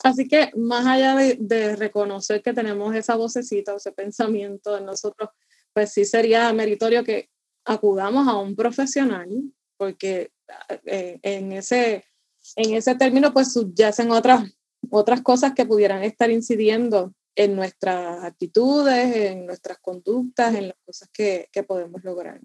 Así 0.04 0.28
que 0.28 0.52
más 0.56 0.86
allá 0.86 1.16
de, 1.16 1.76
reconocer 1.76 2.44
que 2.44 2.54
tenemos 2.54 2.94
esa 2.96 3.16
vocecita 3.16 3.74
o 3.74 3.78
ese 3.78 3.92
pensamiento 3.92 4.78
en 4.78 4.86
nosotros, 4.86 5.30
pues 5.74 5.92
sí 5.92 6.06
sería 6.06 6.54
meritorio 6.54 7.04
que 7.04 7.30
acudamos 7.66 8.28
a 8.28 8.38
un 8.38 8.56
profesional, 8.56 9.28
porque 9.78 10.32
eh, 10.86 11.20
en, 11.24 11.54
ese, 11.54 12.06
en 12.56 12.76
ese 12.76 12.94
término 12.96 13.34
pues 13.34 13.54
subyacen 13.54 14.12
otras, 14.12 14.44
otras 14.92 15.22
cosas 15.22 15.54
que 15.54 15.66
pudieran 15.66 16.04
estar 16.04 16.30
incidiendo 16.30 17.14
en 17.36 17.56
nuestras 17.56 18.24
actitudes, 18.24 19.16
en 19.16 19.46
nuestras 19.46 19.80
conductas, 19.80 20.54
en 20.54 20.68
las 20.68 20.78
cosas 20.86 21.10
que, 21.12 21.50
que 21.52 21.64
podemos 21.64 22.04
lograr. 22.04 22.40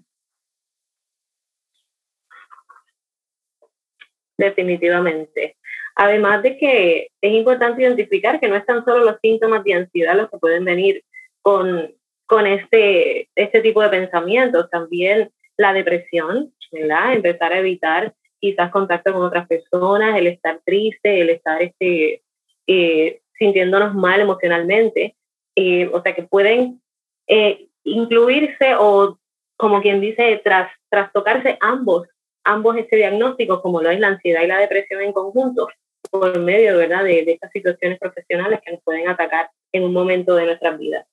Definitivamente. 4.45 5.55
Además 5.95 6.41
de 6.43 6.57
que 6.57 7.09
es 7.21 7.31
importante 7.33 7.81
identificar 7.81 8.39
que 8.39 8.47
no 8.47 8.55
están 8.55 8.83
solo 8.85 9.03
los 9.03 9.17
síntomas 9.21 9.63
de 9.63 9.73
ansiedad 9.73 10.15
los 10.15 10.29
que 10.29 10.37
pueden 10.37 10.65
venir 10.65 11.03
con, 11.41 11.93
con 12.25 12.47
este, 12.47 13.29
este 13.35 13.61
tipo 13.61 13.81
de 13.81 13.89
pensamientos, 13.89 14.69
también 14.69 15.31
la 15.57 15.73
depresión, 15.73 16.53
¿verdad? 16.71 17.13
Empezar 17.13 17.53
a 17.53 17.59
evitar 17.59 18.13
quizás 18.39 18.71
contacto 18.71 19.13
con 19.13 19.23
otras 19.23 19.47
personas, 19.47 20.17
el 20.17 20.27
estar 20.27 20.59
triste, 20.65 21.21
el 21.21 21.29
estar 21.29 21.61
este, 21.61 22.23
eh, 22.67 23.21
sintiéndonos 23.37 23.93
mal 23.93 24.19
emocionalmente, 24.19 25.15
eh, 25.55 25.89
o 25.91 26.01
sea 26.01 26.15
que 26.15 26.23
pueden 26.23 26.81
eh, 27.27 27.67
incluirse 27.83 28.75
o 28.77 29.19
como 29.57 29.81
quien 29.81 30.01
dice, 30.01 30.41
tras, 30.43 30.71
trastocarse 30.89 31.57
ambos 31.61 32.07
ambos 32.43 32.77
este 32.77 32.97
diagnóstico, 32.97 33.61
como 33.61 33.81
lo 33.81 33.89
es 33.89 33.99
la 33.99 34.07
ansiedad 34.07 34.43
y 34.43 34.47
la 34.47 34.59
depresión 34.59 35.01
en 35.01 35.13
conjunto, 35.13 35.67
por 36.09 36.39
medio 36.39 36.77
¿verdad? 36.77 37.03
De, 37.03 37.23
de 37.25 37.33
estas 37.33 37.51
situaciones 37.51 37.99
profesionales 37.99 38.59
que 38.63 38.71
nos 38.71 38.81
pueden 38.83 39.07
atacar 39.07 39.49
en 39.71 39.83
un 39.83 39.93
momento 39.93 40.35
de 40.35 40.45
nuestras 40.45 40.77
vidas. 40.77 41.05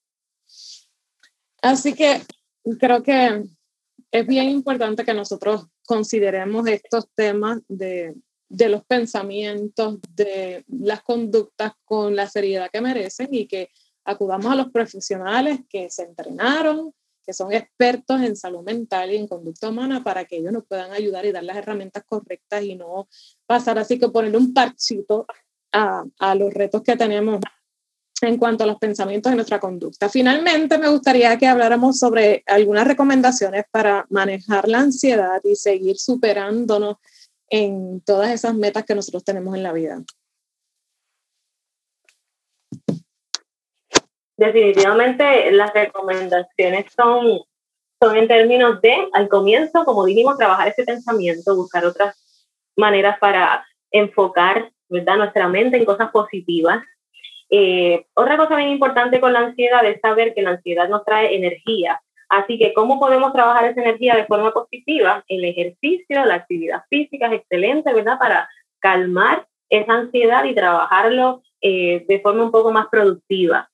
Así 1.62 1.94
que 1.94 2.20
creo 2.78 3.02
que 3.02 3.44
es 4.10 4.26
bien 4.26 4.48
importante 4.48 5.04
que 5.04 5.14
nosotros 5.14 5.66
consideremos 5.86 6.66
estos 6.66 7.08
temas 7.14 7.60
de, 7.68 8.14
de, 8.48 8.68
los 8.68 8.84
pensamientos, 8.84 9.98
de 10.14 10.64
las 10.68 11.02
conductas 11.02 11.72
con 11.84 12.16
la 12.16 12.26
seriedad 12.26 12.70
que 12.72 12.80
merecen 12.80 13.28
y 13.32 13.46
que 13.46 13.70
acudamos 14.04 14.52
a 14.52 14.56
los 14.56 14.70
profesionales 14.70 15.60
que 15.68 15.90
se 15.90 16.04
entrenaron, 16.04 16.94
que 17.28 17.34
son 17.34 17.52
expertos 17.52 18.22
en 18.22 18.36
salud 18.36 18.62
mental 18.62 19.12
y 19.12 19.16
en 19.16 19.28
conducta 19.28 19.68
humana 19.68 20.02
para 20.02 20.24
que 20.24 20.38
ellos 20.38 20.50
nos 20.50 20.64
puedan 20.64 20.92
ayudar 20.92 21.26
y 21.26 21.32
dar 21.32 21.44
las 21.44 21.58
herramientas 21.58 22.02
correctas 22.08 22.62
y 22.62 22.74
no 22.74 23.06
pasar 23.44 23.78
así 23.78 23.98
que 23.98 24.08
ponerle 24.08 24.38
un 24.38 24.54
parchito 24.54 25.26
a, 25.70 26.04
a 26.18 26.34
los 26.34 26.54
retos 26.54 26.82
que 26.82 26.96
tenemos 26.96 27.38
en 28.22 28.38
cuanto 28.38 28.64
a 28.64 28.66
los 28.66 28.78
pensamientos 28.78 29.30
y 29.30 29.34
nuestra 29.34 29.60
conducta. 29.60 30.08
Finalmente, 30.08 30.78
me 30.78 30.88
gustaría 30.88 31.36
que 31.36 31.46
habláramos 31.46 31.98
sobre 31.98 32.44
algunas 32.46 32.86
recomendaciones 32.86 33.64
para 33.70 34.06
manejar 34.08 34.66
la 34.66 34.80
ansiedad 34.80 35.42
y 35.44 35.54
seguir 35.54 35.98
superándonos 35.98 36.96
en 37.50 38.00
todas 38.06 38.30
esas 38.30 38.54
metas 38.54 38.86
que 38.86 38.94
nosotros 38.94 39.22
tenemos 39.22 39.54
en 39.54 39.64
la 39.64 39.72
vida. 39.72 40.02
Definitivamente 44.38 45.50
las 45.50 45.74
recomendaciones 45.74 46.86
son, 46.96 47.40
son 48.00 48.16
en 48.16 48.28
términos 48.28 48.80
de, 48.80 49.08
al 49.12 49.28
comienzo, 49.28 49.84
como 49.84 50.06
dijimos, 50.06 50.38
trabajar 50.38 50.68
ese 50.68 50.84
pensamiento, 50.84 51.56
buscar 51.56 51.84
otras 51.84 52.16
maneras 52.76 53.18
para 53.18 53.66
enfocar 53.90 54.70
¿verdad? 54.88 55.16
nuestra 55.16 55.48
mente 55.48 55.76
en 55.76 55.84
cosas 55.84 56.10
positivas. 56.10 56.82
Eh, 57.50 58.06
otra 58.14 58.36
cosa 58.36 58.56
bien 58.56 58.70
importante 58.70 59.20
con 59.20 59.32
la 59.32 59.40
ansiedad 59.40 59.84
es 59.84 60.00
saber 60.00 60.34
que 60.34 60.42
la 60.42 60.50
ansiedad 60.50 60.88
nos 60.88 61.04
trae 61.04 61.34
energía. 61.34 62.00
Así 62.28 62.58
que, 62.58 62.74
¿cómo 62.74 63.00
podemos 63.00 63.32
trabajar 63.32 63.64
esa 63.64 63.80
energía 63.80 64.14
de 64.14 64.26
forma 64.26 64.52
positiva? 64.52 65.24
El 65.28 65.44
ejercicio, 65.44 66.24
la 66.24 66.34
actividad 66.34 66.82
física 66.88 67.26
es 67.26 67.40
excelente, 67.40 67.92
¿verdad? 67.92 68.18
Para 68.18 68.48
calmar 68.78 69.46
esa 69.70 69.94
ansiedad 69.94 70.44
y 70.44 70.54
trabajarlo 70.54 71.42
eh, 71.60 72.04
de 72.06 72.20
forma 72.20 72.44
un 72.44 72.52
poco 72.52 72.70
más 72.70 72.86
productiva. 72.88 73.68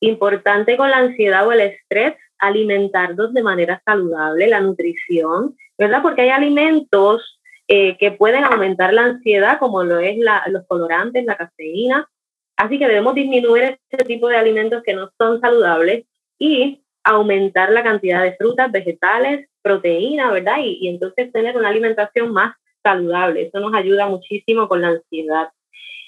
Importante 0.00 0.76
con 0.76 0.90
la 0.90 0.98
ansiedad 0.98 1.46
o 1.46 1.52
el 1.52 1.60
estrés, 1.60 2.14
alimentarnos 2.38 3.32
de 3.34 3.42
manera 3.42 3.82
saludable, 3.84 4.48
la 4.48 4.60
nutrición, 4.60 5.56
¿verdad? 5.78 6.02
Porque 6.02 6.22
hay 6.22 6.30
alimentos 6.30 7.38
eh, 7.68 7.96
que 7.98 8.10
pueden 8.10 8.44
aumentar 8.44 8.92
la 8.92 9.04
ansiedad, 9.04 9.58
como 9.58 9.84
lo 9.84 9.98
es 9.98 10.16
los 10.46 10.66
colorantes, 10.66 11.24
la 11.24 11.36
cafeína. 11.36 12.08
Así 12.56 12.78
que 12.78 12.88
debemos 12.88 13.14
disminuir 13.14 13.78
este 13.90 14.04
tipo 14.04 14.28
de 14.28 14.36
alimentos 14.36 14.82
que 14.82 14.94
no 14.94 15.10
son 15.18 15.40
saludables 15.40 16.06
y 16.38 16.82
aumentar 17.04 17.70
la 17.70 17.82
cantidad 17.82 18.22
de 18.22 18.36
frutas, 18.36 18.72
vegetales, 18.72 19.48
proteína, 19.62 20.30
¿verdad? 20.32 20.56
Y, 20.62 20.78
y 20.80 20.88
entonces 20.88 21.32
tener 21.32 21.56
una 21.56 21.68
alimentación 21.68 22.32
más 22.32 22.56
saludable. 22.82 23.42
Eso 23.42 23.60
nos 23.60 23.74
ayuda 23.74 24.08
muchísimo 24.08 24.68
con 24.68 24.80
la 24.80 24.88
ansiedad. 24.88 25.48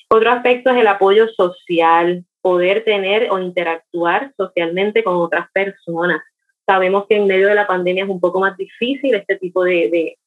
Otro 0.09 0.31
aspecto 0.31 0.71
es 0.71 0.77
el 0.79 0.87
apoyo 0.87 1.29
social, 1.29 2.25
poder 2.43 2.85
tener 2.85 3.29
o 3.31 3.39
interactuar 3.39 4.33
socialmente 4.37 5.03
con 5.03 5.17
otras 5.17 5.49
personas. 5.53 6.21
Sabemos 6.67 7.07
que 7.09 7.17
en 7.17 7.27
medio 7.27 7.49
de 7.49 7.55
la 7.55 7.67
pandemia 7.67 8.05
es 8.05 8.11
un 8.11 8.21
poco 8.21 8.41
más 8.41 8.57
difícil 8.57 9.15
este 9.15 9.37
tipo 9.37 9.65
de, 9.65 10.19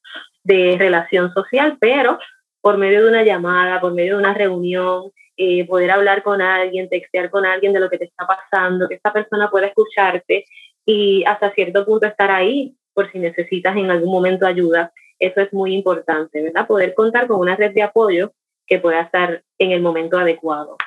de, 0.44 0.76
relación 0.78 1.34
social, 1.34 1.78
pero 1.80 2.18
por 2.62 2.78
medio 2.78 3.04
de 3.04 3.10
una 3.10 3.24
llamada, 3.24 3.80
por 3.80 3.94
medio 3.94 4.16
de 4.16 4.24
una 4.24 4.34
reunión, 4.34 5.12
eh, 5.38 5.66
poder 5.68 5.92
hablar 5.92 6.24
con 6.24 6.42
alguien, 6.42 6.90
textear 6.90 7.30
con 7.30 7.46
alguien 7.46 7.74
de 7.74 7.80
lo 7.80 7.90
que 7.90 7.98
te 7.98 8.06
está 8.06 8.26
pasando, 8.26 8.88
que 8.88 8.96
esta 8.96 9.12
persona 9.12 9.50
pueda 9.52 9.68
escucharte 9.68 10.46
y 10.86 11.24
hasta 11.26 11.52
cierto 11.52 11.86
punto 11.86 12.08
estar 12.08 12.32
ahí 12.32 12.76
por 12.94 13.12
si 13.12 13.20
necesitas 13.20 13.76
en 13.76 13.92
algún 13.92 14.12
momento 14.12 14.48
ayuda. 14.48 14.94
Eso 15.20 15.42
es 15.42 15.52
muy 15.54 15.74
importante, 15.74 16.42
¿verdad? 16.42 16.68
Poder 16.68 16.94
contar 16.94 17.28
con 17.28 17.40
una 17.40 17.56
red 17.56 17.74
de 17.74 17.84
apoyo 17.84 18.32
que 18.66 18.80
pueda 18.80 19.02
estar 19.02 19.44
en 19.60 19.72
el 19.72 19.82
momento 19.82 20.18
adecuado. 20.18 20.78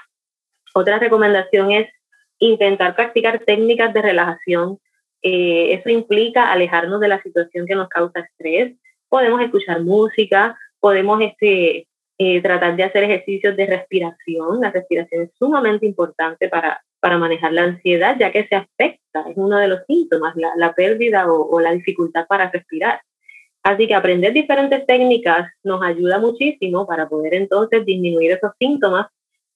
Otra 0.74 0.98
recomendación 0.98 1.72
es 1.72 1.88
intentar 2.38 2.94
practicar 2.94 3.40
técnicas 3.44 3.92
de 3.92 4.02
relajación. 4.02 4.78
Eh, 5.22 5.74
eso 5.74 5.90
implica 5.90 6.52
alejarnos 6.52 7.00
de 7.00 7.08
la 7.08 7.22
situación 7.22 7.66
que 7.66 7.74
nos 7.74 7.88
causa 7.88 8.20
estrés. 8.20 8.76
Podemos 9.08 9.40
escuchar 9.40 9.82
música, 9.82 10.56
podemos 10.80 11.20
este, 11.20 11.88
eh, 12.18 12.42
tratar 12.42 12.76
de 12.76 12.84
hacer 12.84 13.04
ejercicios 13.04 13.56
de 13.56 13.66
respiración. 13.66 14.60
La 14.60 14.70
respiración 14.70 15.22
es 15.24 15.30
sumamente 15.38 15.86
importante 15.86 16.48
para, 16.48 16.80
para 17.00 17.18
manejar 17.18 17.52
la 17.52 17.62
ansiedad, 17.62 18.16
ya 18.18 18.30
que 18.30 18.46
se 18.46 18.54
afecta, 18.54 19.24
es 19.28 19.36
uno 19.36 19.56
de 19.58 19.68
los 19.68 19.80
síntomas, 19.86 20.36
la, 20.36 20.52
la 20.56 20.74
pérdida 20.74 21.30
o, 21.30 21.48
o 21.48 21.60
la 21.60 21.72
dificultad 21.72 22.26
para 22.26 22.50
respirar. 22.50 23.00
Así 23.62 23.86
que 23.88 23.94
aprender 23.94 24.32
diferentes 24.32 24.86
técnicas 24.86 25.50
nos 25.64 25.82
ayuda 25.82 26.18
muchísimo 26.18 26.86
para 26.86 27.08
poder 27.08 27.34
entonces 27.34 27.84
disminuir 27.84 28.32
esos 28.32 28.52
síntomas 28.58 29.08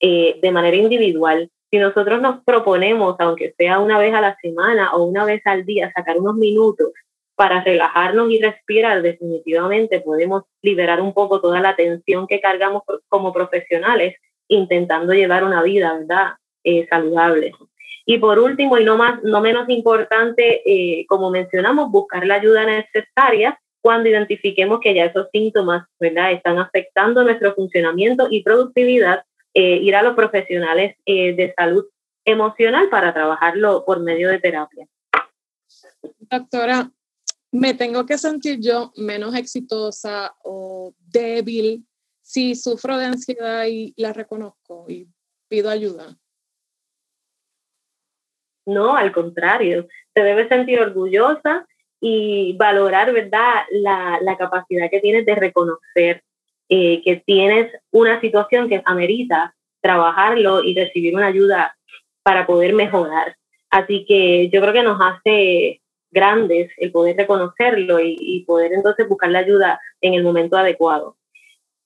eh, 0.03 0.38
de 0.43 0.51
manera 0.51 0.77
individual. 0.77 1.49
Si 1.71 1.79
nosotros 1.79 2.21
nos 2.21 2.43
proponemos, 2.45 3.15
aunque 3.21 3.55
sea 3.57 3.79
una 3.79 3.99
vez 3.99 4.12
a 4.12 4.21
la 4.21 4.37
semana 4.43 4.93
o 4.95 5.05
una 5.05 5.25
vez 5.25 5.41
al 5.47 5.65
día, 5.65 5.93
sacar 5.95 6.19
unos 6.19 6.35
minutos 6.35 6.91
para 7.37 7.62
relajarnos 7.62 8.31
y 8.31 8.41
respirar, 8.41 9.01
definitivamente 9.01 10.01
podemos 10.01 10.43
liberar 10.61 11.01
un 11.01 11.15
poco 11.15 11.41
toda 11.41 11.61
la 11.61 11.77
tensión 11.77 12.27
que 12.27 12.41
cargamos 12.41 12.83
como 13.09 13.33
profesionales 13.33 14.17
intentando 14.49 15.15
llevar 15.15 15.45
una 15.45 15.62
vida, 15.62 15.97
¿verdad? 15.99 16.33
Eh, 16.65 16.87
saludable. 16.91 17.53
Y 18.05 18.19
por 18.19 18.41
último, 18.41 18.79
y 18.79 18.85
no, 18.85 18.97
más, 18.97 19.23
no 19.23 19.41
menos 19.41 19.69
importante, 19.69 20.62
eh, 20.67 21.07
como 21.07 21.31
mencionamos, 21.31 21.93
buscar 21.93 22.27
la 22.27 22.35
ayuda 22.35 22.67
necesaria 22.67 23.59
cuando 23.81 24.09
identifiquemos 24.09 24.81
que 24.81 24.95
ya 24.95 25.05
esos 25.05 25.29
síntomas, 25.33 25.87
¿verdad?, 26.01 26.33
están 26.33 26.59
afectando 26.59 27.23
nuestro 27.23 27.55
funcionamiento 27.55 28.27
y 28.31 28.43
productividad 28.43 29.23
eh, 29.55 29.77
ir 29.77 29.95
a 29.95 30.03
los 30.03 30.15
profesionales 30.15 30.97
eh, 31.07 31.35
de 31.35 31.53
salud 31.57 31.87
emocional 32.25 32.88
para 32.88 33.12
trabajarlo 33.12 33.85
por 33.85 34.01
medio 34.01 34.29
de 34.29 34.38
terapia. 34.38 34.87
Doctora, 36.21 36.91
¿me 37.51 37.75
tengo 37.75 38.07
que 38.07 38.19
sentir 38.19 38.61
yo 38.61 38.93
menos 38.97 39.35
exitosa 39.35 40.35
o 40.45 40.95
débil 40.99 41.87
si 42.23 42.55
sufro 42.55 42.97
de 42.97 43.07
ansiedad 43.07 43.67
y 43.67 43.93
la 43.97 44.12
reconozco 44.12 44.87
y 44.88 45.09
pido 45.49 45.69
ayuda? 45.69 46.17
No, 48.65 48.97
al 48.97 49.12
contrario, 49.12 49.88
se 50.15 50.23
debe 50.23 50.49
sentir 50.49 50.81
orgullosa 50.81 51.67
y 52.01 52.57
valorar, 52.57 53.12
¿verdad?, 53.12 53.65
la, 53.71 54.19
la 54.23 54.37
capacidad 54.37 54.88
que 54.91 55.01
tienes 55.01 55.27
de 55.27 55.35
reconocer 55.35 56.25
eh, 56.75 57.03
que 57.05 57.17
tienes 57.17 57.71
una 57.91 58.19
situación 58.23 58.67
que 58.67 58.81
amerita 58.87 59.55
trabajarlo 59.83 60.65
y 60.65 60.75
recibir 60.75 61.15
una 61.15 61.27
ayuda 61.27 61.77
para 62.23 62.47
poder 62.47 62.73
mejorar. 62.73 63.37
Así 63.69 64.07
que 64.09 64.49
yo 64.49 64.63
creo 64.63 64.73
que 64.73 64.83
nos 64.83 64.99
hace 64.99 65.83
grandes 66.11 66.73
el 66.79 66.91
poder 66.91 67.19
reconocerlo 67.19 68.01
y, 68.01 68.43
poder 68.47 68.73
entonces 68.73 69.07
buscar 69.07 69.31
la 69.31 69.41
ayuda 69.41 69.81
en 70.01 70.15
el 70.15 70.25
momento 70.25 70.57
adecuado. 70.57 71.19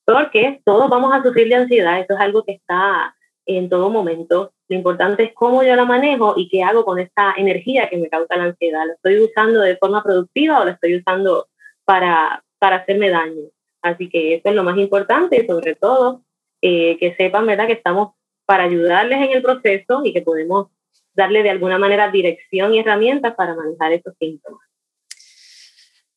Porque 0.05 0.61
todos 0.63 0.89
vamos 0.89 1.13
a 1.13 1.21
sufrir 1.21 1.49
de 1.49 1.55
ansiedad, 1.55 1.99
eso 1.99 2.13
es 2.13 2.19
algo 2.21 2.45
que 2.45 2.53
está 2.53 3.13
en 3.45 3.67
todo 3.67 3.89
momento. 3.89 4.53
Lo 4.69 4.77
importante 4.77 5.23
es 5.23 5.33
cómo 5.33 5.63
yo 5.63 5.75
la 5.75 5.83
manejo 5.83 6.35
y 6.37 6.47
qué 6.47 6.63
hago 6.63 6.85
con 6.85 6.97
esta 6.97 7.33
energía 7.35 7.89
que 7.89 7.97
me 7.97 8.07
causa 8.07 8.37
la 8.37 8.45
ansiedad. 8.45 8.87
¿La 8.87 8.93
estoy 8.93 9.19
usando 9.19 9.59
de 9.59 9.75
forma 9.75 10.01
productiva 10.01 10.61
o 10.61 10.65
la 10.65 10.71
estoy 10.71 10.95
usando 10.95 11.47
para, 11.83 12.41
para 12.57 12.77
hacerme 12.77 13.09
daño? 13.09 13.49
Así 13.87 14.09
que 14.09 14.35
eso 14.35 14.49
es 14.49 14.55
lo 14.55 14.63
más 14.63 14.77
importante 14.77 15.41
y 15.41 15.47
sobre 15.47 15.75
todo 15.75 16.23
eh, 16.61 16.97
que 16.99 17.15
sepan 17.15 17.45
¿verdad? 17.45 17.67
que 17.67 17.73
estamos 17.73 18.13
para 18.45 18.63
ayudarles 18.63 19.19
en 19.19 19.35
el 19.35 19.41
proceso 19.41 20.01
y 20.03 20.13
que 20.13 20.21
podemos 20.21 20.67
darle 21.13 21.43
de 21.43 21.49
alguna 21.49 21.77
manera 21.77 22.09
dirección 22.11 22.73
y 22.73 22.79
herramientas 22.79 23.35
para 23.35 23.55
manejar 23.55 23.91
esos 23.93 24.13
síntomas. 24.19 24.61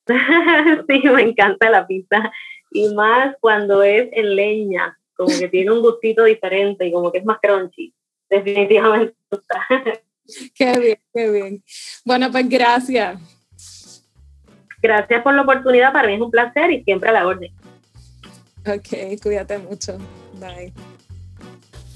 sí, 0.87 1.01
me 1.09 1.21
encanta 1.21 1.69
la 1.69 1.87
pizza. 1.87 2.31
Y 2.71 2.93
más 2.93 3.35
cuando 3.39 3.83
es 3.83 4.09
en 4.13 4.35
leña, 4.35 4.97
como 5.15 5.29
que 5.37 5.47
tiene 5.47 5.71
un 5.71 5.81
gustito 5.81 6.23
diferente 6.23 6.87
y 6.87 6.91
como 6.91 7.11
que 7.11 7.19
es 7.19 7.25
más 7.25 7.37
crunchy. 7.41 7.93
Definitivamente 8.29 9.15
gusta. 9.29 9.65
Qué 10.55 10.79
bien, 10.79 10.99
qué 11.13 11.29
bien. 11.29 11.63
Bueno, 12.05 12.31
pues 12.31 12.47
gracias. 12.47 13.19
Gracias 14.81 15.21
por 15.21 15.33
la 15.33 15.41
oportunidad, 15.41 15.91
para 15.91 16.07
mí 16.07 16.15
es 16.15 16.21
un 16.21 16.31
placer 16.31 16.71
y 16.71 16.81
siempre 16.83 17.09
a 17.09 17.13
la 17.13 17.27
orden. 17.27 17.51
Ok, 18.65 19.21
cuídate 19.21 19.57
mucho. 19.57 19.97
Bye. 20.39 20.73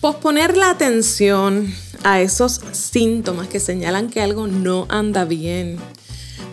Posponer 0.02 0.56
la 0.58 0.70
atención 0.70 1.74
a 2.04 2.22
esos 2.22 2.62
síntomas 2.72 3.48
que 3.48 3.60
señalan 3.60 4.10
que 4.10 4.22
algo 4.22 4.48
no 4.48 4.86
anda 4.90 5.26
bien 5.26 5.78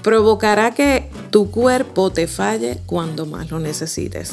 provocará 0.05 0.75
que 0.75 1.11
tu 1.31 1.51
cuerpo 1.51 2.11
te 2.11 2.27
falle 2.29 2.79
cuando 2.87 3.25
más 3.25 3.51
lo 3.51 3.59
necesites. 3.59 4.33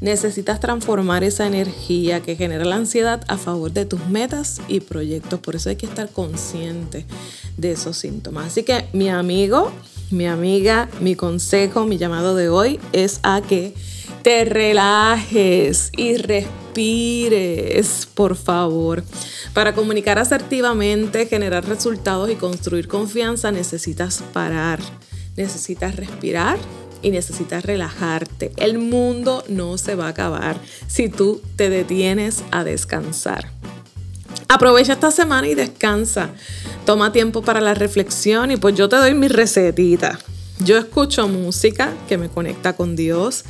Necesitas 0.00 0.60
transformar 0.60 1.24
esa 1.24 1.46
energía 1.46 2.20
que 2.20 2.36
genera 2.36 2.64
la 2.64 2.76
ansiedad 2.76 3.24
a 3.28 3.38
favor 3.38 3.72
de 3.72 3.86
tus 3.86 4.06
metas 4.08 4.60
y 4.68 4.80
proyectos. 4.80 5.40
Por 5.40 5.56
eso 5.56 5.70
hay 5.70 5.76
que 5.76 5.86
estar 5.86 6.10
consciente 6.10 7.06
de 7.56 7.72
esos 7.72 7.96
síntomas. 7.96 8.48
Así 8.48 8.64
que 8.64 8.86
mi 8.92 9.08
amigo, 9.08 9.72
mi 10.10 10.26
amiga, 10.26 10.88
mi 11.00 11.14
consejo, 11.16 11.86
mi 11.86 11.98
llamado 11.98 12.34
de 12.34 12.48
hoy 12.48 12.80
es 12.92 13.20
a 13.22 13.40
que 13.40 13.74
te 14.22 14.44
relajes 14.44 15.90
y 15.96 16.16
respires, 16.16 18.08
por 18.14 18.36
favor. 18.36 19.04
Para 19.54 19.74
comunicar 19.74 20.18
asertivamente, 20.18 21.26
generar 21.26 21.66
resultados 21.66 22.30
y 22.30 22.34
construir 22.34 22.88
confianza 22.88 23.52
necesitas 23.52 24.22
parar, 24.32 24.80
necesitas 25.36 25.96
respirar 25.96 26.58
y 27.02 27.10
necesitas 27.10 27.64
relajarte. 27.64 28.52
El 28.56 28.78
mundo 28.78 29.44
no 29.48 29.78
se 29.78 29.94
va 29.94 30.06
a 30.06 30.10
acabar 30.10 30.60
si 30.86 31.08
tú 31.08 31.40
te 31.56 31.70
detienes 31.70 32.42
a 32.50 32.64
descansar. 32.64 33.50
Aprovecha 34.48 34.92
esta 34.92 35.10
semana 35.10 35.48
y 35.48 35.54
descansa. 35.54 36.30
Toma 36.84 37.12
tiempo 37.12 37.42
para 37.42 37.60
la 37.60 37.74
reflexión 37.74 38.52
y 38.52 38.56
pues 38.56 38.76
yo 38.76 38.88
te 38.88 38.96
doy 38.96 39.14
mi 39.14 39.28
recetita. 39.28 40.18
Yo 40.60 40.78
escucho 40.78 41.26
música 41.28 41.92
que 42.08 42.16
me 42.16 42.28
conecta 42.28 42.74
con 42.74 42.94
Dios. 42.94 43.44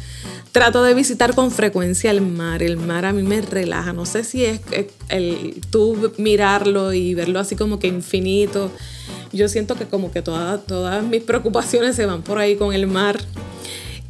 Trato 0.52 0.82
de 0.82 0.94
visitar 0.94 1.34
con 1.34 1.50
frecuencia 1.50 2.10
el 2.10 2.22
mar. 2.22 2.62
El 2.62 2.78
mar 2.78 3.04
a 3.04 3.12
mí 3.12 3.22
me 3.22 3.42
relaja. 3.42 3.92
No 3.92 4.06
sé 4.06 4.24
si 4.24 4.46
es 4.46 4.60
el, 5.08 5.60
tú 5.70 6.12
mirarlo 6.16 6.94
y 6.94 7.14
verlo 7.14 7.38
así 7.40 7.56
como 7.56 7.78
que 7.78 7.88
infinito. 7.88 8.72
Yo 9.32 9.48
siento 9.48 9.74
que 9.74 9.84
como 9.84 10.10
que 10.10 10.22
todas, 10.22 10.64
todas 10.64 11.04
mis 11.04 11.22
preocupaciones 11.22 11.94
se 11.94 12.06
van 12.06 12.22
por 12.22 12.38
ahí 12.38 12.56
con 12.56 12.72
el 12.72 12.86
mar. 12.86 13.18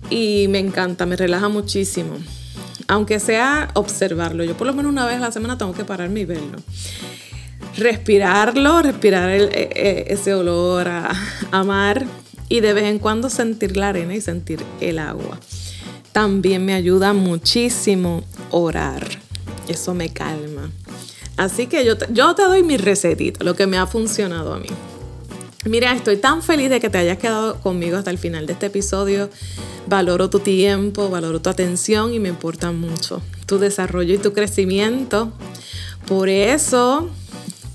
Y 0.08 0.46
me 0.48 0.60
encanta, 0.60 1.04
me 1.04 1.16
relaja 1.16 1.48
muchísimo. 1.48 2.16
Aunque 2.88 3.20
sea 3.20 3.68
observarlo. 3.74 4.44
Yo 4.44 4.56
por 4.56 4.66
lo 4.66 4.72
menos 4.72 4.92
una 4.92 5.06
vez 5.06 5.16
a 5.16 5.20
la 5.20 5.32
semana 5.32 5.58
tengo 5.58 5.72
que 5.72 5.84
pararme 5.84 6.20
y 6.20 6.24
verlo 6.24 6.58
respirarlo, 7.76 8.82
respirar 8.82 9.30
e, 9.30 9.44
e, 9.52 10.06
ese 10.08 10.34
olor 10.34 10.88
a, 10.88 11.64
mar 11.64 12.06
y 12.48 12.60
de 12.60 12.72
vez 12.72 12.84
en 12.84 12.98
cuando 12.98 13.30
sentir 13.30 13.76
la 13.76 13.90
arena 13.90 14.14
y 14.14 14.20
sentir 14.20 14.60
el 14.80 14.98
agua. 14.98 15.38
También 16.12 16.64
me 16.64 16.74
ayuda 16.74 17.12
muchísimo 17.12 18.24
orar. 18.50 19.06
Eso 19.68 19.94
me 19.94 20.10
calma. 20.10 20.70
Así 21.36 21.66
que 21.66 21.84
yo 21.84 21.98
te, 21.98 22.06
yo 22.12 22.34
te 22.34 22.42
doy 22.42 22.62
mi 22.62 22.76
recetita, 22.76 23.44
lo 23.44 23.54
que 23.54 23.66
me 23.66 23.76
ha 23.76 23.86
funcionado 23.86 24.54
a 24.54 24.58
mí. 24.58 24.68
Mira, 25.66 25.92
estoy 25.92 26.16
tan 26.16 26.44
feliz 26.44 26.70
de 26.70 26.78
que 26.78 26.90
te 26.90 26.98
hayas 26.98 27.18
quedado 27.18 27.60
conmigo 27.60 27.96
hasta 27.96 28.12
el 28.12 28.18
final 28.18 28.46
de 28.46 28.52
este 28.52 28.66
episodio. 28.66 29.28
Valoro 29.88 30.30
tu 30.30 30.38
tiempo, 30.38 31.10
valoro 31.10 31.40
tu 31.40 31.50
atención 31.50 32.14
y 32.14 32.20
me 32.20 32.28
importa 32.28 32.70
mucho 32.70 33.20
tu 33.46 33.58
desarrollo 33.58 34.14
y 34.14 34.18
tu 34.18 34.32
crecimiento. 34.32 35.32
Por 36.06 36.28
eso 36.28 37.10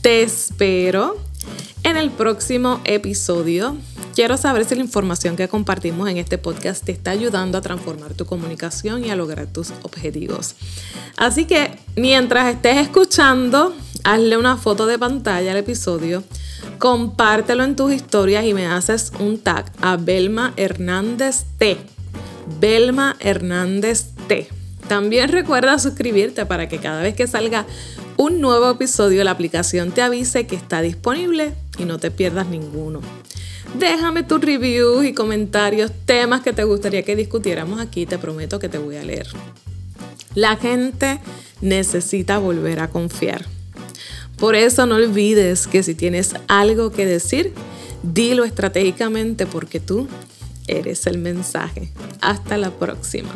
te 0.02 0.24
espero 0.24 1.18
en 1.84 1.98
el 1.98 2.12
próximo 2.12 2.80
episodio 2.86 3.76
Quiero 4.14 4.36
saber 4.36 4.66
si 4.66 4.76
la 4.76 4.82
información 4.82 5.38
que 5.38 5.48
compartimos 5.48 6.10
en 6.10 6.18
este 6.18 6.38
podcast 6.38 6.84
te 6.84 6.92
está 6.92 7.12
ayudando 7.12 7.58
a 7.58 7.62
transformar 7.62 8.14
tu 8.14 8.26
comunicación 8.26 9.06
y 9.06 9.10
a 9.10 9.16
lograr 9.16 9.48
tus 9.48 9.72
objetivos. 9.84 10.56
Así 11.16 11.46
que 11.46 11.80
mientras 11.96 12.54
estés 12.54 12.78
escuchando, 12.78 13.74
hazle 14.04 14.36
una 14.38 14.58
foto 14.58 14.86
de 14.86 15.00
pantalla 15.00 15.52
al 15.52 15.58
episodio, 15.58 16.24
compártelo 16.82 17.64
en 17.64 17.76
tus 17.76 17.94
historias 17.94 18.44
y 18.44 18.56
me 18.56 18.66
haces 18.66 19.14
un 19.20 19.38
tag 19.38 19.72
a 19.82 19.98
Belma 19.98 20.52
Hernández 20.58 21.44
T. 21.60 21.78
Belma 22.60 23.16
Hernández 23.20 24.08
T. 24.28 24.48
También 24.88 25.30
recuerda 25.30 25.78
suscribirte 25.78 26.48
para 26.48 26.68
que 26.68 26.80
cada 26.80 27.04
vez 27.04 27.14
que 27.14 27.28
salga 27.28 27.68
un 28.18 28.42
nuevo 28.42 28.72
episodio 28.72 29.24
la 29.24 29.30
aplicación 29.30 29.92
te 29.92 30.02
avise 30.02 30.48
que 30.48 30.56
está 30.56 30.82
disponible 30.82 31.54
y 31.78 31.86
no 31.86 32.00
te 32.00 32.10
pierdas 32.10 32.48
ninguno. 32.48 33.02
Déjame 33.78 34.24
tus 34.24 34.42
reviews 34.42 35.06
y 35.06 35.14
comentarios, 35.14 35.92
temas 36.08 36.42
que 36.42 36.52
te 36.52 36.64
gustaría 36.64 37.04
que 37.04 37.16
discutiéramos 37.16 37.80
aquí, 37.80 38.08
te 38.08 38.18
prometo 38.18 38.58
que 38.58 38.70
te 38.70 38.80
voy 38.80 38.96
a 38.96 39.04
leer. 39.04 39.28
La 40.34 40.56
gente 40.56 41.20
necesita 41.62 42.40
volver 42.40 42.80
a 42.80 42.90
confiar. 42.90 43.46
Por 44.42 44.56
eso 44.56 44.88
no 44.88 44.96
olvides 44.96 45.68
que 45.68 45.84
si 45.84 45.94
tienes 45.94 46.34
algo 46.48 46.92
que 46.92 47.06
decir, 47.06 47.54
dilo 48.02 48.44
estratégicamente 48.44 49.46
porque 49.46 49.80
tú 49.80 50.08
eres 50.66 51.06
el 51.06 51.20
mensaje. 51.20 51.92
Hasta 52.22 52.58
la 52.58 52.72
próxima. 52.72 53.30